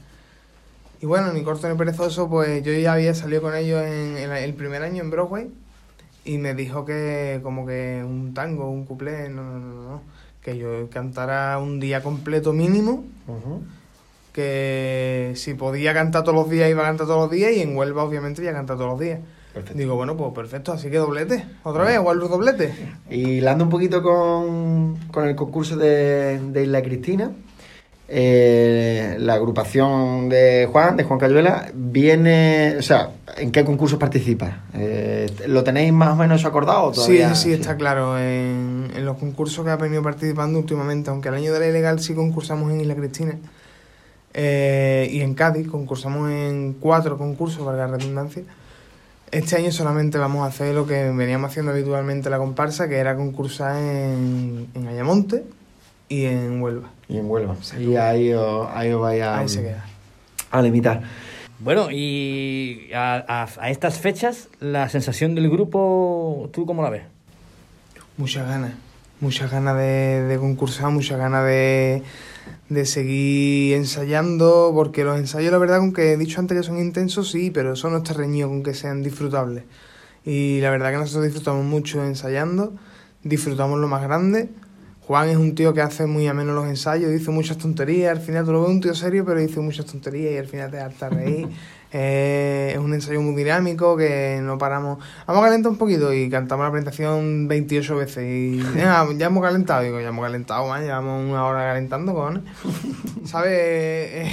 Y 1.02 1.06
bueno, 1.06 1.34
ni 1.34 1.44
corto 1.44 1.68
ni 1.68 1.76
perezoso, 1.78 2.30
pues 2.30 2.64
yo 2.64 2.72
ya 2.72 2.94
había 2.94 3.14
salido 3.14 3.42
con 3.42 3.54
ellos 3.56 3.82
en, 3.86 4.18
en 4.18 4.32
el 4.32 4.54
primer 4.54 4.82
año 4.82 5.04
en 5.04 5.10
Broadway 5.12 5.50
y 6.26 6.40
me 6.40 6.56
dijo 6.56 6.84
que 6.84 7.40
como 7.44 7.66
que 7.66 8.04
un 8.04 8.34
tango, 8.34 8.70
un 8.70 8.86
cuplé, 8.86 9.30
no, 9.30 9.44
no, 9.44 9.60
no, 9.60 9.90
no, 9.90 10.02
que 10.42 10.58
yo 10.58 10.90
cantara 10.90 11.58
un 11.60 11.80
día 11.80 12.02
completo 12.02 12.52
mínimo, 12.52 13.06
que 14.34 15.32
si 15.36 15.54
podía 15.54 15.94
cantar 15.94 16.24
todos 16.24 16.36
los 16.36 16.50
días 16.50 16.70
iba 16.70 16.82
a 16.82 16.88
cantar 16.88 17.08
todos 17.08 17.22
los 17.22 17.32
días 17.32 17.54
y 17.54 17.62
en 17.62 17.78
Huelva 17.78 18.04
obviamente 18.04 18.42
iba 18.42 18.52
a 18.52 18.56
cantar 18.56 18.76
todos 18.76 18.90
los 18.90 19.00
días. 19.00 19.20
Perfecto. 19.54 19.78
Digo, 19.78 19.96
bueno, 19.96 20.18
pues 20.18 20.34
perfecto, 20.34 20.74
así 20.74 20.90
que 20.90 20.98
doblete, 20.98 21.46
otra 21.64 21.86
vez, 21.86 21.96
igual 21.96 22.18
los 22.18 22.30
doblete. 22.30 22.74
Y 23.10 23.38
hilando 23.38 23.64
un 23.64 23.70
poquito 23.70 24.04
con, 24.04 24.98
con 25.12 25.28
el 25.28 25.36
concurso 25.36 25.78
de, 25.78 26.40
de 26.40 26.64
Isla 26.64 26.82
Cristina, 26.82 27.32
eh, 28.08 29.18
la 29.20 29.34
agrupación 29.34 30.30
de 30.30 30.68
Juan, 30.72 30.96
de 30.98 31.04
Juan 31.04 31.20
Cayuela, 31.20 31.72
viene, 31.74 32.76
o 32.78 32.82
sea, 32.82 33.10
¿en 33.38 33.52
qué 33.52 33.66
concursos 33.66 33.98
participa? 33.98 34.64
Eh, 34.74 35.28
¿Lo 35.48 35.64
tenéis 35.64 35.92
más 35.92 36.10
o 36.10 36.16
menos 36.16 36.46
acordado? 36.46 36.86
o 36.86 36.94
Sí, 36.94 37.18
todavía? 37.18 37.36
sí, 37.36 37.54
está 37.54 37.78
claro. 37.78 38.18
En, 38.20 38.92
en 38.96 39.06
los 39.06 39.18
concursos 39.18 39.66
que 39.66 39.72
ha 39.72 39.76
venido 39.78 40.04
participando 40.04 40.60
últimamente, 40.60 41.10
aunque 41.10 41.30
el 41.30 41.36
año 41.36 41.52
de 41.54 41.60
la 41.60 41.68
ilegal 41.68 42.00
sí 42.00 42.14
concursamos 42.14 42.72
en 42.72 42.82
Isla 42.82 42.96
Cristina 42.96 43.38
eh, 44.34 45.08
y 45.12 45.22
en 45.22 45.34
Cádiz, 45.34 45.68
concursamos 45.68 46.30
en 46.30 46.74
cuatro 46.80 47.18
concursos, 47.18 47.66
valga 47.66 47.88
la 47.88 47.98
redundancia. 47.98 48.44
Este 49.32 49.56
año 49.56 49.72
solamente 49.72 50.18
vamos 50.18 50.44
a 50.44 50.48
hacer 50.48 50.76
lo 50.76 50.86
que 50.86 51.10
veníamos 51.12 51.50
haciendo 51.50 51.72
habitualmente 51.72 52.30
la 52.30 52.38
comparsa, 52.38 52.88
que 52.88 52.98
era 52.98 53.16
concursar 53.16 53.76
en, 53.78 54.68
en 54.76 54.88
Ayamonte 54.88 55.44
y 56.08 56.26
en 56.26 56.62
Huelva. 56.62 56.90
Y 57.08 57.18
en 57.18 57.30
Huelva. 57.30 57.56
Y 57.80 57.96
ahí 57.96 58.34
os, 58.34 58.68
ahí 58.74 58.92
os 58.92 59.02
vais 59.02 59.22
a, 59.22 59.40
Ahí 59.40 59.50
se 59.50 59.62
queda. 59.62 59.86
a 60.52 60.62
limitar. 60.62 61.02
Bueno, 61.60 61.90
y 61.92 62.90
a, 62.94 63.24
a- 63.28 63.48
a 63.60 63.70
estas 63.70 64.00
fechas, 64.00 64.50
la 64.60 64.90
sensación 64.90 65.36
del 65.36 65.50
grupo, 65.50 66.50
¿tú 66.52 66.66
cómo 66.66 66.82
la 66.84 66.90
ves? 66.90 67.04
Muchas 68.18 68.48
ganas, 68.48 68.74
muchas 69.22 69.52
ganas 69.52 69.78
de, 69.78 70.24
de 70.24 70.38
concursar, 70.38 70.90
muchas 70.92 71.18
ganas 71.18 71.46
de, 71.46 72.02
de 72.70 72.86
seguir 72.86 73.76
ensayando, 73.76 74.72
porque 74.74 75.04
los 75.04 75.18
ensayos, 75.18 75.52
la 75.52 75.58
verdad, 75.58 75.78
aunque 75.78 76.14
he 76.14 76.18
dicho 76.18 76.40
antes 76.40 76.58
que 76.58 76.64
son 76.64 76.78
intensos, 76.80 77.30
sí, 77.32 77.52
pero 77.52 77.74
eso 77.74 77.90
no 77.90 77.98
está 77.98 78.14
reñido 78.14 78.48
con 78.50 78.64
que 78.64 78.74
sean 78.74 79.04
disfrutables. 79.04 79.64
Y 80.26 80.60
la 80.62 80.72
verdad 80.72 80.92
que 80.92 80.98
nosotros 80.98 81.26
disfrutamos 81.26 81.64
mucho 81.66 82.04
ensayando, 82.04 82.74
disfrutamos 83.24 83.80
lo 83.80 83.88
más 83.88 84.02
grande. 84.04 84.50
Juan 85.08 85.30
es 85.30 85.38
un 85.38 85.54
tío 85.54 85.72
que 85.74 85.82
hace 85.82 86.08
muy 86.08 86.28
ameno 86.28 86.54
los 86.54 86.66
ensayos, 86.66 87.12
dice 87.12 87.30
muchas 87.30 87.58
tonterías, 87.60 88.18
al 88.18 88.24
final 88.24 88.44
tú 88.44 88.52
lo 88.54 88.62
ves 88.62 88.72
un 88.72 88.82
tío 88.82 88.96
serio, 88.96 89.24
pero 89.24 89.40
dice 89.40 89.60
muchas 89.60 89.86
tonterías 89.86 90.34
y 90.34 90.38
al 90.38 90.48
final 90.48 90.72
te 90.72 90.80
harta 90.80 91.10
reír. 91.10 91.48
Eh, 91.98 92.72
es 92.74 92.78
un 92.78 92.94
ensayo 92.94 93.22
muy 93.22 93.36
dinámico 93.36 93.96
que 93.96 94.40
no 94.42 94.58
paramos. 94.58 94.98
Vamos 95.28 95.44
a 95.44 95.46
calentar 95.46 95.72
un 95.72 95.78
poquito 95.78 96.12
y 96.14 96.30
cantamos 96.30 96.66
la 96.66 96.72
presentación 96.72 97.48
28 97.48 97.96
veces. 97.96 98.24
Y 98.26 98.58
"Venga, 98.76 99.08
ya 99.16 99.28
hemos 99.28 99.42
calentado, 99.42 99.82
digo, 99.82 100.02
ya 100.02 100.10
hemos 100.10 100.26
calentado, 100.26 100.68
man, 100.68 100.84
llevamos 100.84 101.24
una 101.30 101.46
hora 101.46 101.60
calentando, 101.60 102.14
cojones. 102.14 102.44
¿Sabes? 103.24 103.52
Eh, 103.54 104.32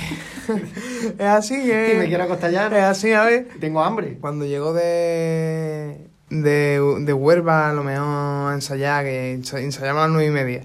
es 1.19 1.25
así 1.27 1.63
que. 1.63 1.95
Me 2.01 2.09
quiero 2.09 2.25
acostar 2.25 2.51
ya. 2.51 2.67
Es 2.67 2.83
así, 2.83 3.13
a 3.13 3.23
ver. 3.23 3.47
Tengo 3.61 3.81
hambre. 3.85 4.19
Cuando 4.21 4.45
llegó 4.45 4.73
de, 4.73 6.09
de, 6.41 6.81
de 7.01 7.13
Huelva, 7.13 7.71
a 7.71 7.73
lo 7.73 7.83
mejor 7.85 8.51
a 8.53 8.55
ensayar, 8.55 9.05
que 9.05 9.35
ensa- 9.39 9.61
ensayamos 9.61 10.01
a 10.01 10.07
las 10.07 10.11
nueve 10.13 10.29
y 10.29 10.31
media. 10.31 10.65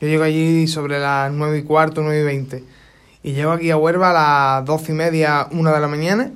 Yo 0.00 0.08
llego 0.08 0.24
allí 0.24 0.66
sobre 0.66 0.98
las 0.98 1.32
nueve 1.32 1.58
y 1.58 1.62
cuarto, 1.62 2.02
nueve 2.02 2.20
y 2.20 2.24
veinte. 2.24 2.64
Y 3.22 3.32
llego 3.32 3.52
aquí 3.52 3.70
a 3.70 3.76
Huelva 3.76 4.10
a 4.10 4.56
las 4.58 4.64
doce 4.66 4.92
y 4.92 4.94
media, 4.94 5.48
una 5.52 5.72
de 5.72 5.80
la 5.80 5.88
mañana. 5.88 6.30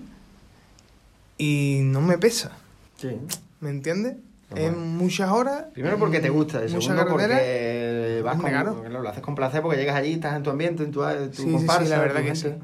Y 1.39 1.81
no 1.85 2.01
me 2.01 2.19
pesa, 2.19 2.53
Sí. 2.97 3.17
¿me 3.61 3.71
entiendes? 3.71 4.17
Qué 4.55 4.67
Es 4.67 4.73
guay. 4.73 4.85
muchas 4.85 5.31
horas. 5.31 5.65
Primero 5.73 5.97
porque 5.99 6.21
te 6.21 6.29
gusta, 6.29 6.65
y 6.65 6.69
segundo 6.69 7.07
porque 7.09 8.21
vas 8.25 8.37
con, 8.37 8.51
claro. 8.51 8.83
lo 8.89 9.09
haces 9.09 9.23
con 9.23 9.35
placer 9.35 9.63
porque 9.63 9.79
llegas 9.79 9.97
allí, 9.97 10.15
estás 10.15 10.37
en 10.37 10.43
tu 10.43 10.51
ambiente, 10.51 10.83
en 10.85 10.91
tu, 10.91 11.01
tu 11.01 11.07
Sí, 11.37 11.43
sí, 11.45 11.53
comparsa, 11.53 11.85
sí, 11.85 11.89
la 11.91 11.99
verdad 11.99 12.21
que 12.23 12.35
gente. 12.35 12.51
sí. 12.51 12.55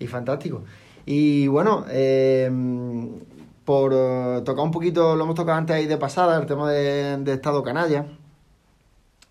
Y 0.00 0.06
fantástico. 0.06 0.62
Y 1.06 1.46
bueno, 1.48 1.84
eh, 1.90 2.48
por 3.68 3.92
eh, 3.92 4.40
tocar 4.46 4.64
un 4.64 4.70
poquito, 4.70 5.14
lo 5.14 5.24
hemos 5.24 5.34
tocado 5.34 5.58
antes 5.58 5.76
ahí 5.76 5.84
de 5.84 5.98
pasada, 5.98 6.40
el 6.40 6.46
tema 6.46 6.72
de, 6.72 7.18
de 7.18 7.34
Estado 7.34 7.62
Canalla. 7.62 8.06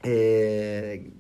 Eh, 0.04 1.12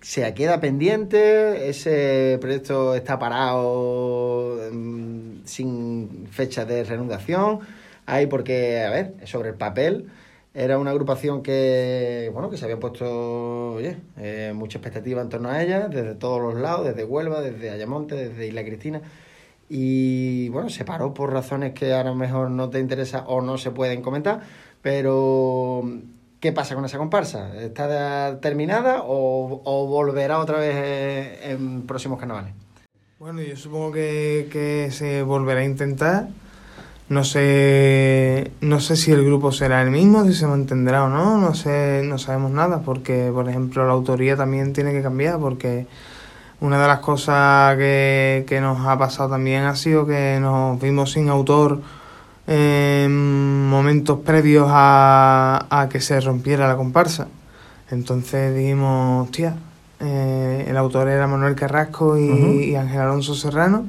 se 0.00 0.34
queda 0.34 0.58
pendiente, 0.58 1.68
ese 1.68 2.36
proyecto 2.40 2.96
está 2.96 3.20
parado 3.20 4.58
mm, 4.72 5.44
sin 5.44 6.26
fecha 6.32 6.64
de 6.64 6.82
reanudación. 6.82 7.60
Ahí 8.06 8.26
porque, 8.26 8.80
a 8.82 8.90
ver, 8.90 9.14
sobre 9.28 9.50
el 9.50 9.54
papel, 9.54 10.10
era 10.54 10.78
una 10.80 10.90
agrupación 10.90 11.44
que, 11.44 12.28
bueno, 12.32 12.50
que 12.50 12.56
se 12.56 12.64
había 12.64 12.80
puesto, 12.80 13.74
oye, 13.74 13.98
eh, 14.16 14.52
mucha 14.52 14.78
expectativa 14.78 15.22
en 15.22 15.28
torno 15.28 15.48
a 15.48 15.62
ella, 15.62 15.86
desde 15.86 16.16
todos 16.16 16.42
los 16.42 16.60
lados, 16.60 16.88
desde 16.88 17.04
Huelva, 17.04 17.40
desde 17.40 17.70
Ayamonte, 17.70 18.16
desde 18.16 18.48
Isla 18.48 18.64
Cristina. 18.64 19.00
Y 19.68 20.48
bueno, 20.48 20.70
se 20.70 20.84
paró 20.84 21.12
por 21.12 21.32
razones 21.32 21.74
que 21.74 21.92
ahora 21.92 22.14
mejor 22.14 22.50
no 22.50 22.70
te 22.70 22.80
interesa 22.80 23.24
o 23.26 23.42
no 23.42 23.58
se 23.58 23.70
pueden 23.70 24.00
comentar, 24.00 24.40
pero 24.80 25.82
¿qué 26.40 26.52
pasa 26.52 26.74
con 26.74 26.84
esa 26.84 26.98
comparsa? 26.98 27.54
¿Está 27.54 28.40
terminada 28.40 29.02
o, 29.04 29.86
volverá 29.88 30.38
otra 30.38 30.58
vez 30.58 31.40
en 31.42 31.82
próximos 31.82 32.18
carnavales? 32.18 32.54
Bueno, 33.18 33.42
yo 33.42 33.56
supongo 33.56 33.92
que, 33.92 34.48
que 34.50 34.90
se 34.90 35.22
volverá 35.22 35.60
a 35.60 35.64
intentar. 35.64 36.28
No 37.08 37.24
sé, 37.24 38.50
no 38.60 38.80
sé 38.80 38.94
si 38.96 39.12
el 39.12 39.24
grupo 39.24 39.50
será 39.50 39.80
el 39.80 39.90
mismo, 39.90 40.26
si 40.26 40.34
se 40.34 40.46
mantendrá 40.46 41.04
o 41.04 41.08
no, 41.08 41.38
no 41.38 41.54
sé, 41.54 42.02
no 42.04 42.18
sabemos 42.18 42.50
nada, 42.50 42.82
porque 42.82 43.30
por 43.32 43.48
ejemplo 43.48 43.86
la 43.86 43.92
autoría 43.92 44.36
también 44.36 44.74
tiene 44.74 44.92
que 44.92 45.00
cambiar, 45.00 45.38
porque 45.38 45.86
una 46.60 46.80
de 46.80 46.88
las 46.88 46.98
cosas 46.98 47.76
que, 47.76 48.44
que 48.48 48.60
nos 48.60 48.86
ha 48.86 48.98
pasado 48.98 49.30
también 49.30 49.64
ha 49.64 49.76
sido 49.76 50.06
que 50.06 50.38
nos 50.40 50.80
vimos 50.80 51.12
sin 51.12 51.28
autor 51.28 51.80
en 52.46 53.68
momentos 53.68 54.20
previos 54.20 54.66
a, 54.68 55.66
a 55.70 55.88
que 55.88 56.00
se 56.00 56.20
rompiera 56.20 56.66
la 56.66 56.76
comparsa. 56.76 57.28
Entonces 57.90 58.56
dijimos, 58.56 59.26
hostia, 59.26 59.56
eh, 60.00 60.66
el 60.68 60.76
autor 60.76 61.08
era 61.08 61.26
Manuel 61.26 61.54
Carrasco 61.54 62.18
y, 62.18 62.70
y 62.70 62.76
Ángel 62.76 63.00
Alonso 63.00 63.34
Serrano. 63.34 63.86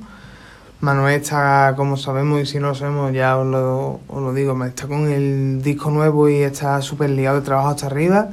Manuel 0.81 1.15
está, 1.15 1.73
como 1.75 1.97
sabemos, 1.97 2.41
y 2.41 2.45
si 2.45 2.59
no 2.59 2.67
lo 2.69 2.75
sabemos, 2.75 3.11
ya 3.13 3.37
os 3.37 3.47
lo, 3.47 3.99
os 4.07 4.21
lo 4.21 4.33
digo, 4.33 4.63
está 4.63 4.87
con 4.87 5.09
el 5.09 5.61
disco 5.61 5.91
nuevo 5.91 6.29
y 6.29 6.35
está 6.35 6.81
súper 6.81 7.09
liado 7.09 7.39
de 7.39 7.45
trabajo 7.45 7.69
hasta 7.69 7.87
arriba. 7.87 8.29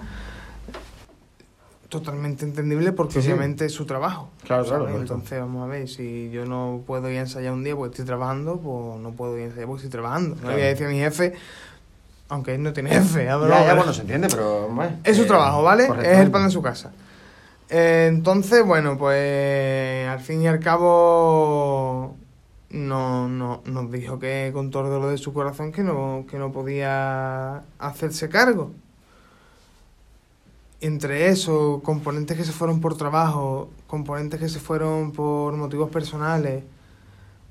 Totalmente 1.89 2.45
entendible 2.45 2.93
porque 2.93 3.15
Sí, 3.15 3.23
sí. 3.23 3.29
obviamente 3.29 3.67
es 3.67 3.73
su 3.73 3.87
trabajo. 3.87 4.31
Claro, 4.45 4.65
claro. 4.65 4.89
Entonces, 4.89 5.39
vamos 5.39 5.65
a 5.65 5.67
ver, 5.69 5.89
si 5.89 6.31
yo 6.31 6.45
no 6.45 6.83
puedo 6.87 7.09
ir 7.11 7.19
a 7.19 7.21
ensayar 7.21 7.53
un 7.53 7.63
día 7.63 7.77
porque 7.77 7.93
estoy 7.93 8.07
trabajando, 8.07 8.59
pues 8.59 9.01
no 9.01 9.13
puedo 9.13 9.37
ir 9.37 9.45
a 9.45 9.47
ensayar 9.47 9.67
porque 9.69 9.85
estoy 9.87 9.91
trabajando. 9.93 10.37
No 10.43 10.49
le 10.49 10.55
voy 10.55 10.63
a 10.65 10.67
decir 10.67 10.87
a 10.87 10.91
mi 10.91 10.99
jefe, 10.99 11.35
aunque 12.29 12.55
él 12.55 12.63
no 12.63 12.73
tiene 12.73 12.91
jefe, 12.91 13.25
ya, 13.25 13.39
Ya, 13.39 13.75
bueno, 13.75 13.93
se 13.93 14.01
entiende, 14.01 14.29
pero... 14.29 14.69
bueno, 14.69 14.97
es 15.05 15.17
su 15.17 15.23
eh, 15.23 15.27
trabajo, 15.27 15.63
¿vale? 15.63 15.85
Es 16.03 16.19
el 16.19 16.31
pan 16.31 16.47
de 16.47 16.51
su 16.51 16.61
casa. 16.61 16.93
Eh, 17.69 18.07
entonces, 18.09 18.65
bueno, 18.65 18.97
pues 18.99 20.09
al 20.09 20.21
fin 20.21 20.43
y 20.43 20.49
al 20.49 20.61
cabo 20.61 22.17
no, 22.71 23.29
no, 23.29 23.63
nos 23.65 23.91
dijo 23.93 24.19
que 24.19 24.51
con 24.53 24.71
todo 24.71 24.85
el 24.85 24.91
dolor 24.91 25.11
de 25.11 25.19
su 25.19 25.33
corazón 25.33 25.73
que 25.73 25.83
no, 25.83 26.25
que 26.29 26.39
no 26.39 26.53
podía 26.53 27.63
hacerse 27.79 28.29
cargo. 28.29 28.73
Entre 30.81 31.29
eso, 31.29 31.81
componentes 31.83 32.37
que 32.37 32.45
se 32.45 32.53
fueron 32.53 32.81
por 32.81 32.97
trabajo, 32.97 33.71
componentes 33.87 34.39
que 34.39 34.49
se 34.49 34.59
fueron 34.61 35.13
por 35.13 35.55
motivos 35.57 35.89
personales, 35.91 36.65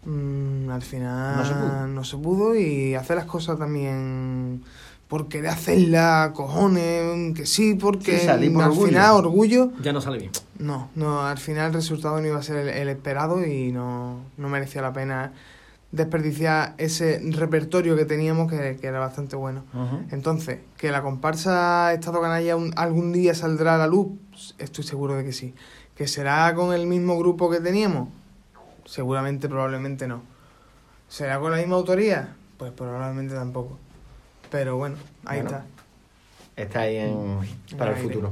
mm, 0.06 0.70
al 0.70 0.82
final 0.84 1.38
No 1.38 1.46
se 1.46 1.54
pudo. 1.56 1.88
no 1.88 2.04
se 2.04 2.18
pudo 2.18 2.56
y 2.56 2.94
hacer 2.96 3.16
las 3.18 3.26
cosas 3.26 3.58
también 3.58 4.64
por 5.08 5.28
querer 5.28 5.50
hacerla, 5.52 6.32
cojones, 6.36 7.34
que 7.36 7.46
sí, 7.46 7.76
porque 7.76 8.20
Sí, 8.20 8.26
salir 8.26 8.54
por 8.54 8.64
al 8.64 8.70
orgullo. 8.72 8.88
final 8.90 9.16
orgullo, 9.16 9.72
Ya 9.82 9.94
no 9.94 10.02
sale 10.02 10.18
bien. 10.20 10.32
no, 10.60 10.90
no, 10.96 11.22
al 11.26 11.38
final 11.38 11.68
el 11.68 11.74
resultado 11.74 12.20
no 12.22 12.28
iba 12.28 12.40
a 12.40 12.44
ser 12.44 12.58
el, 12.58 12.70
el 12.70 12.90
esperado 12.90 13.46
y 13.46 13.72
no, 13.72 14.20
no 14.38 14.50
merecía 14.50 14.82
la 14.82 14.94
pena 14.94 15.32
desperdiciar 15.96 16.76
ese 16.78 17.22
repertorio 17.32 17.96
que 17.96 18.06
teníamos 18.06 18.50
que, 18.52 18.78
que 18.80 18.88
era 18.88 19.00
bastante 19.00 19.36
bueno. 19.36 19.64
Entonces, 20.12 20.60
que 20.78 20.92
la 20.92 21.02
comparsa 21.02 21.94
Estado 21.94 22.22
Canalla 22.22 22.56
un- 22.56 22.74
algún 22.76 23.12
día 23.14 23.34
saldrá 23.34 23.76
a 23.76 23.78
la 23.78 23.88
luz, 23.88 24.10
estoy 24.58 24.84
seguro 24.84 25.16
de 25.16 25.24
que 25.24 25.32
sí. 25.34 25.54
¿Que 25.96 26.08
será 26.08 26.54
con 26.56 26.74
el 26.74 26.88
mismo 26.88 27.18
grupo 27.18 27.50
que 27.50 27.60
teníamos? 27.62 28.10
Seguramente, 28.86 29.48
probablemente 29.50 30.08
no. 30.08 30.22
¿Será 31.08 31.40
con 31.40 31.52
la 31.52 31.58
misma 31.58 31.76
autoría? 31.78 32.36
Pues 32.58 32.72
probablemente 32.72 33.34
tampoco. 33.34 33.78
Pero 34.52 34.78
bueno, 34.78 34.96
ahí 35.26 35.42
Bueno. 35.42 35.58
está. 35.58 35.66
Está 36.62 36.80
ahí 36.82 36.98
en- 36.98 37.40
para 37.78 37.92
el 37.92 37.98
futuro. 37.98 38.32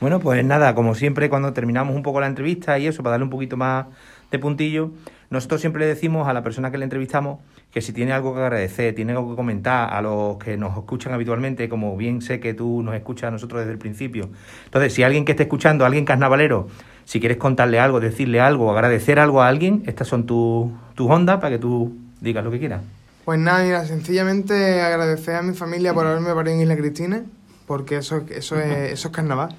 Bueno, 0.00 0.20
pues 0.20 0.44
nada, 0.44 0.74
como 0.74 0.94
siempre 0.94 1.28
cuando 1.28 1.52
terminamos 1.52 1.96
un 1.96 2.02
poco 2.02 2.20
la 2.20 2.28
entrevista 2.28 2.78
y 2.78 2.86
eso, 2.86 3.02
para 3.02 3.12
darle 3.12 3.24
un 3.24 3.30
poquito 3.30 3.56
más 3.56 3.86
de 4.30 4.38
puntillo, 4.38 4.92
nosotros 5.30 5.60
siempre 5.60 5.80
le 5.80 5.86
decimos 5.86 6.26
a 6.26 6.32
la 6.32 6.42
persona 6.42 6.70
que 6.70 6.78
le 6.78 6.84
entrevistamos 6.84 7.40
que 7.70 7.82
si 7.82 7.92
tiene 7.92 8.12
algo 8.12 8.34
que 8.34 8.40
agradecer, 8.40 8.94
tiene 8.94 9.12
algo 9.12 9.30
que 9.30 9.36
comentar 9.36 9.92
a 9.92 10.00
los 10.00 10.38
que 10.38 10.56
nos 10.56 10.76
escuchan 10.76 11.12
habitualmente, 11.12 11.68
como 11.68 11.96
bien 11.96 12.22
sé 12.22 12.40
que 12.40 12.54
tú 12.54 12.82
nos 12.82 12.94
escuchas 12.94 13.28
a 13.28 13.30
nosotros 13.30 13.60
desde 13.60 13.72
el 13.72 13.78
principio. 13.78 14.30
Entonces, 14.64 14.94
si 14.94 15.02
alguien 15.02 15.24
que 15.26 15.32
esté 15.32 15.42
escuchando, 15.42 15.84
alguien 15.84 16.06
carnavalero, 16.06 16.68
si 17.04 17.20
quieres 17.20 17.36
contarle 17.36 17.78
algo, 17.78 18.00
decirle 18.00 18.40
algo, 18.40 18.70
agradecer 18.70 19.18
algo 19.18 19.42
a 19.42 19.48
alguien, 19.48 19.82
estas 19.86 20.08
son 20.08 20.24
tus 20.24 20.70
tus 20.94 21.10
ondas 21.10 21.36
para 21.36 21.50
que 21.50 21.58
tú 21.58 21.96
digas 22.20 22.42
lo 22.42 22.50
que 22.50 22.58
quieras. 22.58 22.82
Pues 23.24 23.38
nada, 23.38 23.62
mira, 23.62 23.84
sencillamente 23.84 24.80
agradecer 24.80 25.36
a 25.36 25.42
mi 25.42 25.54
familia 25.54 25.92
por 25.92 26.06
haberme 26.06 26.34
parido 26.34 26.56
en 26.56 26.62
Isla 26.62 26.76
Cristina, 26.76 27.22
porque 27.66 27.98
eso, 27.98 28.22
eso, 28.30 28.58
es, 28.58 28.92
eso 28.92 29.08
es 29.08 29.14
carnaval. 29.14 29.54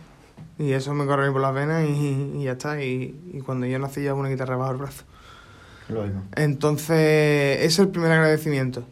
Y 0.58 0.74
eso 0.74 0.94
me 0.94 1.06
corre 1.06 1.32
por 1.32 1.40
las 1.40 1.54
venas 1.54 1.88
y, 1.88 2.34
y 2.40 2.44
ya 2.44 2.54
está. 2.54 2.84
Y, 2.84 3.16
y 3.32 3.40
cuando 3.42 3.68
yo 3.68 3.80
nací 3.80 4.04
ya 4.04 4.14
una 4.16 4.28
guitarra 4.28 4.58
bajo 4.58 4.72
el 4.72 4.78
brazo. 4.78 5.06
Entonces, 6.36 7.58
ese 7.58 7.66
es 7.66 7.80
el 7.80 7.90
primer 7.90 8.12
agradecimiento. 8.12 8.84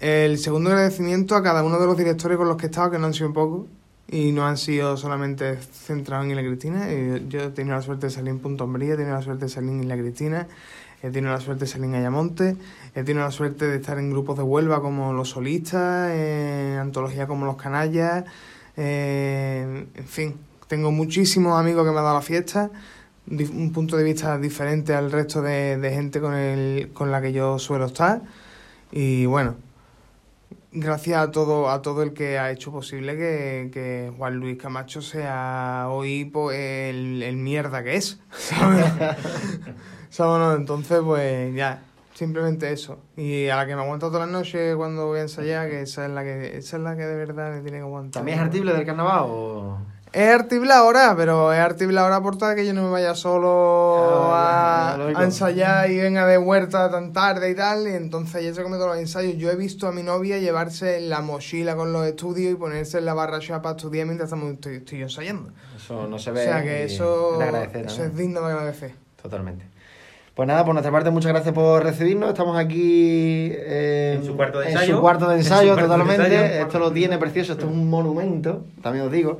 El 0.00 0.38
segundo 0.38 0.70
agradecimiento 0.70 1.34
a 1.34 1.42
cada 1.42 1.62
uno 1.62 1.78
de 1.78 1.86
los 1.86 1.96
directores 1.96 2.36
con 2.36 2.48
los 2.48 2.56
que 2.56 2.66
he 2.66 2.68
estado, 2.68 2.90
que 2.90 2.98
no 2.98 3.06
han 3.06 3.14
sido 3.14 3.32
pocos, 3.32 3.66
y 4.08 4.32
no 4.32 4.46
han 4.46 4.56
sido 4.56 4.96
solamente 4.96 5.56
centrados 5.56 6.24
en 6.24 6.32
Isla 6.32 6.42
Cristina. 6.42 6.90
Eh, 6.90 7.24
Yo 7.28 7.40
he 7.40 7.50
tenido 7.50 7.76
la 7.76 7.82
suerte 7.82 8.06
de 8.06 8.10
salir 8.10 8.30
en 8.30 8.38
Punto 8.38 8.64
Hombría, 8.64 8.94
he 8.94 8.96
tenido 8.96 9.14
la 9.14 9.22
suerte 9.22 9.46
de 9.46 9.48
salir 9.48 9.70
en 9.70 9.80
Isla 9.80 9.96
Cristina, 9.96 10.46
he 11.02 11.10
tenido 11.10 11.32
la 11.32 11.40
suerte 11.40 11.64
de 11.64 11.70
salir 11.70 11.86
en 11.86 11.94
Ayamonte, 11.94 12.56
he 12.94 13.02
tenido 13.02 13.24
la 13.24 13.30
suerte 13.30 13.66
de 13.66 13.76
estar 13.76 13.98
en 13.98 14.10
grupos 14.10 14.36
de 14.36 14.42
Huelva 14.42 14.80
como 14.80 15.12
Los 15.12 15.30
Solistas, 15.30 16.10
en 16.12 16.78
antología 16.78 17.26
como 17.26 17.46
Los 17.46 17.56
Canallas, 17.56 18.24
eh, 18.76 19.86
en 19.94 20.06
fin, 20.06 20.34
tengo 20.68 20.90
muchísimos 20.90 21.58
amigos 21.58 21.84
que 21.84 21.92
me 21.92 21.98
han 21.98 22.04
dado 22.04 22.16
la 22.16 22.22
fiesta, 22.22 22.70
un 23.26 23.72
punto 23.72 23.96
de 23.96 24.04
vista 24.04 24.38
diferente 24.38 24.94
al 24.94 25.10
resto 25.10 25.40
de, 25.42 25.78
de 25.78 25.90
gente 25.92 26.20
con, 26.20 26.34
el, 26.34 26.90
con 26.92 27.10
la 27.10 27.22
que 27.22 27.32
yo 27.32 27.58
suelo 27.58 27.86
estar. 27.86 28.22
Y 28.92 29.26
bueno, 29.26 29.56
gracias 30.72 31.18
a 31.20 31.30
todo, 31.30 31.70
a 31.70 31.82
todo 31.82 32.02
el 32.02 32.12
que 32.12 32.38
ha 32.38 32.50
hecho 32.50 32.70
posible 32.70 33.16
que, 33.16 33.70
que 33.72 34.12
Juan 34.16 34.36
Luis 34.36 34.58
Camacho 34.58 35.00
sea 35.00 35.86
hoy 35.88 36.26
pues, 36.26 36.58
el, 36.58 37.22
el 37.22 37.36
mierda 37.36 37.82
que 37.82 37.96
es. 37.96 38.20
¿sabes? 38.30 38.84
Entonces, 40.58 41.00
pues 41.02 41.54
ya, 41.54 41.82
simplemente 42.14 42.72
eso. 42.72 42.98
Y 43.16 43.48
a 43.48 43.56
la 43.56 43.66
que 43.66 43.74
me 43.74 43.82
aguanta 43.82 44.06
todas 44.06 44.22
las 44.22 44.30
noches 44.30 44.76
cuando 44.76 45.06
voy 45.06 45.20
a 45.20 45.22
ensayar, 45.22 45.68
que 45.68 45.82
esa 45.82 46.06
es 46.06 46.12
la 46.12 46.22
que, 46.22 46.58
esa 46.58 46.76
es 46.76 46.82
la 46.82 46.96
que 46.96 47.04
de 47.04 47.16
verdad 47.16 47.52
me 47.52 47.62
tiene 47.62 47.78
que 47.78 47.84
aguantar. 47.84 48.20
¿También 48.20 48.38
es 48.38 48.44
artible 48.44 48.72
del 48.72 48.84
carnaval 48.86 49.24
o...? 49.26 49.93
Es 50.14 50.30
artible 50.32 50.72
ahora, 50.72 51.14
pero 51.16 51.52
es 51.52 51.58
artible 51.58 51.98
ahora 51.98 52.20
por 52.20 52.38
tal 52.38 52.54
que 52.54 52.64
yo 52.64 52.72
no 52.72 52.84
me 52.84 52.90
vaya 52.90 53.16
solo 53.16 54.30
Ah, 54.32 54.94
a, 54.94 55.12
ya, 55.12 55.24
ensayar 55.24 55.90
y 55.90 55.98
venga 55.98 56.24
de 56.26 56.38
huerta 56.38 56.88
tan 56.88 57.12
tarde 57.12 57.50
y 57.50 57.54
tal. 57.56 57.88
Y 57.88 57.94
entonces 57.94 58.42
ella 58.42 58.54
se 58.54 58.62
come 58.62 58.76
todos 58.76 58.90
los 58.90 58.98
ensayos. 58.98 59.34
Yo 59.36 59.50
he 59.50 59.56
visto 59.56 59.88
a 59.88 59.92
mi 59.92 60.04
novia 60.04 60.38
llevarse 60.38 61.00
la 61.00 61.20
mochila 61.20 61.74
con 61.74 61.92
los 61.92 62.06
estudios 62.06 62.52
y 62.52 62.54
ponerse 62.54 62.98
en 62.98 63.06
la 63.06 63.14
barra 63.14 63.38
shop 63.40 63.60
para 63.62 63.76
estudiar 63.76 64.06
mientras 64.06 64.28
estamos, 64.28 64.52
estoy, 64.54 64.76
estoy 64.76 64.98
yo 64.98 65.04
ensayando. 65.06 65.50
Eso 65.76 66.06
no 66.06 66.18
se 66.20 66.30
O 66.30 66.34
ve. 66.34 66.44
sea 66.44 66.62
que 66.62 66.84
eso, 66.84 67.40
agradecer 67.42 67.86
eso 67.86 68.04
es 68.04 68.16
digno 68.16 68.40
de 68.42 68.52
agradecer. 68.52 68.92
Totalmente. 69.20 69.66
Pues 70.36 70.46
nada, 70.48 70.64
por 70.64 70.74
nuestra 70.74 70.90
parte, 70.92 71.10
muchas 71.10 71.32
gracias 71.32 71.54
por 71.54 71.82
recibirnos. 71.82 72.28
Estamos 72.28 72.56
aquí 72.58 73.50
eh, 73.52 74.14
En 74.18 74.24
su 74.24 74.36
cuarto 74.36 74.58
de 74.60 74.66
en 74.66 74.72
ensayo. 74.72 74.94
su 74.96 75.00
cuarto 75.00 75.26
de 75.28 75.34
En 75.34 75.40
ensayo, 75.40 75.74
cuarto 75.74 75.82
de 75.82 75.88
totalmente. 75.98 76.36
ensayo. 76.44 76.62
Esto 76.66 76.78
lo 76.78 76.92
tiene 76.92 77.18
precioso, 77.18 77.52
esto 77.52 77.66
es 77.66 77.72
un 77.72 77.88
monumento, 77.90 78.64
también 78.82 79.06
os 79.06 79.12
digo. 79.12 79.38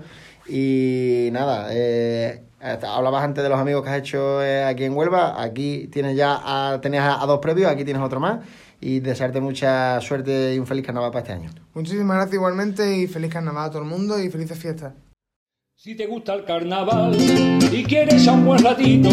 Y 0.48 1.28
nada, 1.33 1.68
eh, 1.70 2.42
hablabas 2.61 3.24
antes 3.24 3.42
de 3.42 3.48
los 3.48 3.59
amigos 3.59 3.83
que 3.83 3.90
has 3.90 3.98
hecho 3.98 4.42
eh, 4.42 4.64
aquí 4.64 4.85
en 4.85 4.94
Huelva. 4.94 5.42
Aquí 5.42 5.88
tienes 5.88 6.16
ya 6.16 6.40
a, 6.44 6.80
tenías 6.80 7.04
a, 7.04 7.22
a 7.22 7.26
dos 7.26 7.38
previos, 7.40 7.70
aquí 7.70 7.85
tienes 7.85 8.02
otro 8.02 8.20
más. 8.20 8.40
Y 8.80 9.00
desearte 9.00 9.40
mucha 9.40 10.00
suerte 10.00 10.54
y 10.54 10.59
un 10.59 10.66
feliz 10.66 10.85
carnaval 10.85 11.11
para 11.11 11.22
este 11.22 11.33
año. 11.33 11.50
Muchísimas 11.72 12.16
gracias 12.16 12.35
igualmente 12.35 12.96
y 12.96 13.07
feliz 13.07 13.33
carnaval 13.33 13.66
a 13.66 13.70
todo 13.70 13.83
el 13.83 13.88
mundo 13.88 14.20
y 14.20 14.28
felices 14.28 14.59
fiestas. 14.59 14.92
Si 15.76 15.96
te 15.96 16.07
gusta 16.07 16.35
el 16.35 16.44
carnaval 16.44 17.16
y 17.72 17.85
quieres 17.85 18.26
a 18.28 18.33
un 18.33 18.44
buen 18.46 18.62
ratito, 18.62 19.09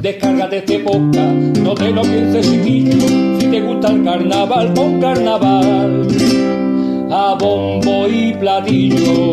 descárgate 0.00 0.58
este 0.58 0.78
podcast, 0.78 1.58
no 1.58 1.74
te 1.74 1.90
lo 1.90 2.02
pienses 2.02 2.50
chiquillo. 2.50 3.40
Si 3.40 3.50
te 3.50 3.60
gusta 3.60 3.88
el 3.88 4.04
carnaval, 4.04 4.72
pon 4.74 5.00
carnaval. 5.00 6.08
A 7.10 7.36
bombo 7.38 8.06
y 8.08 8.32
platillo, 8.34 9.32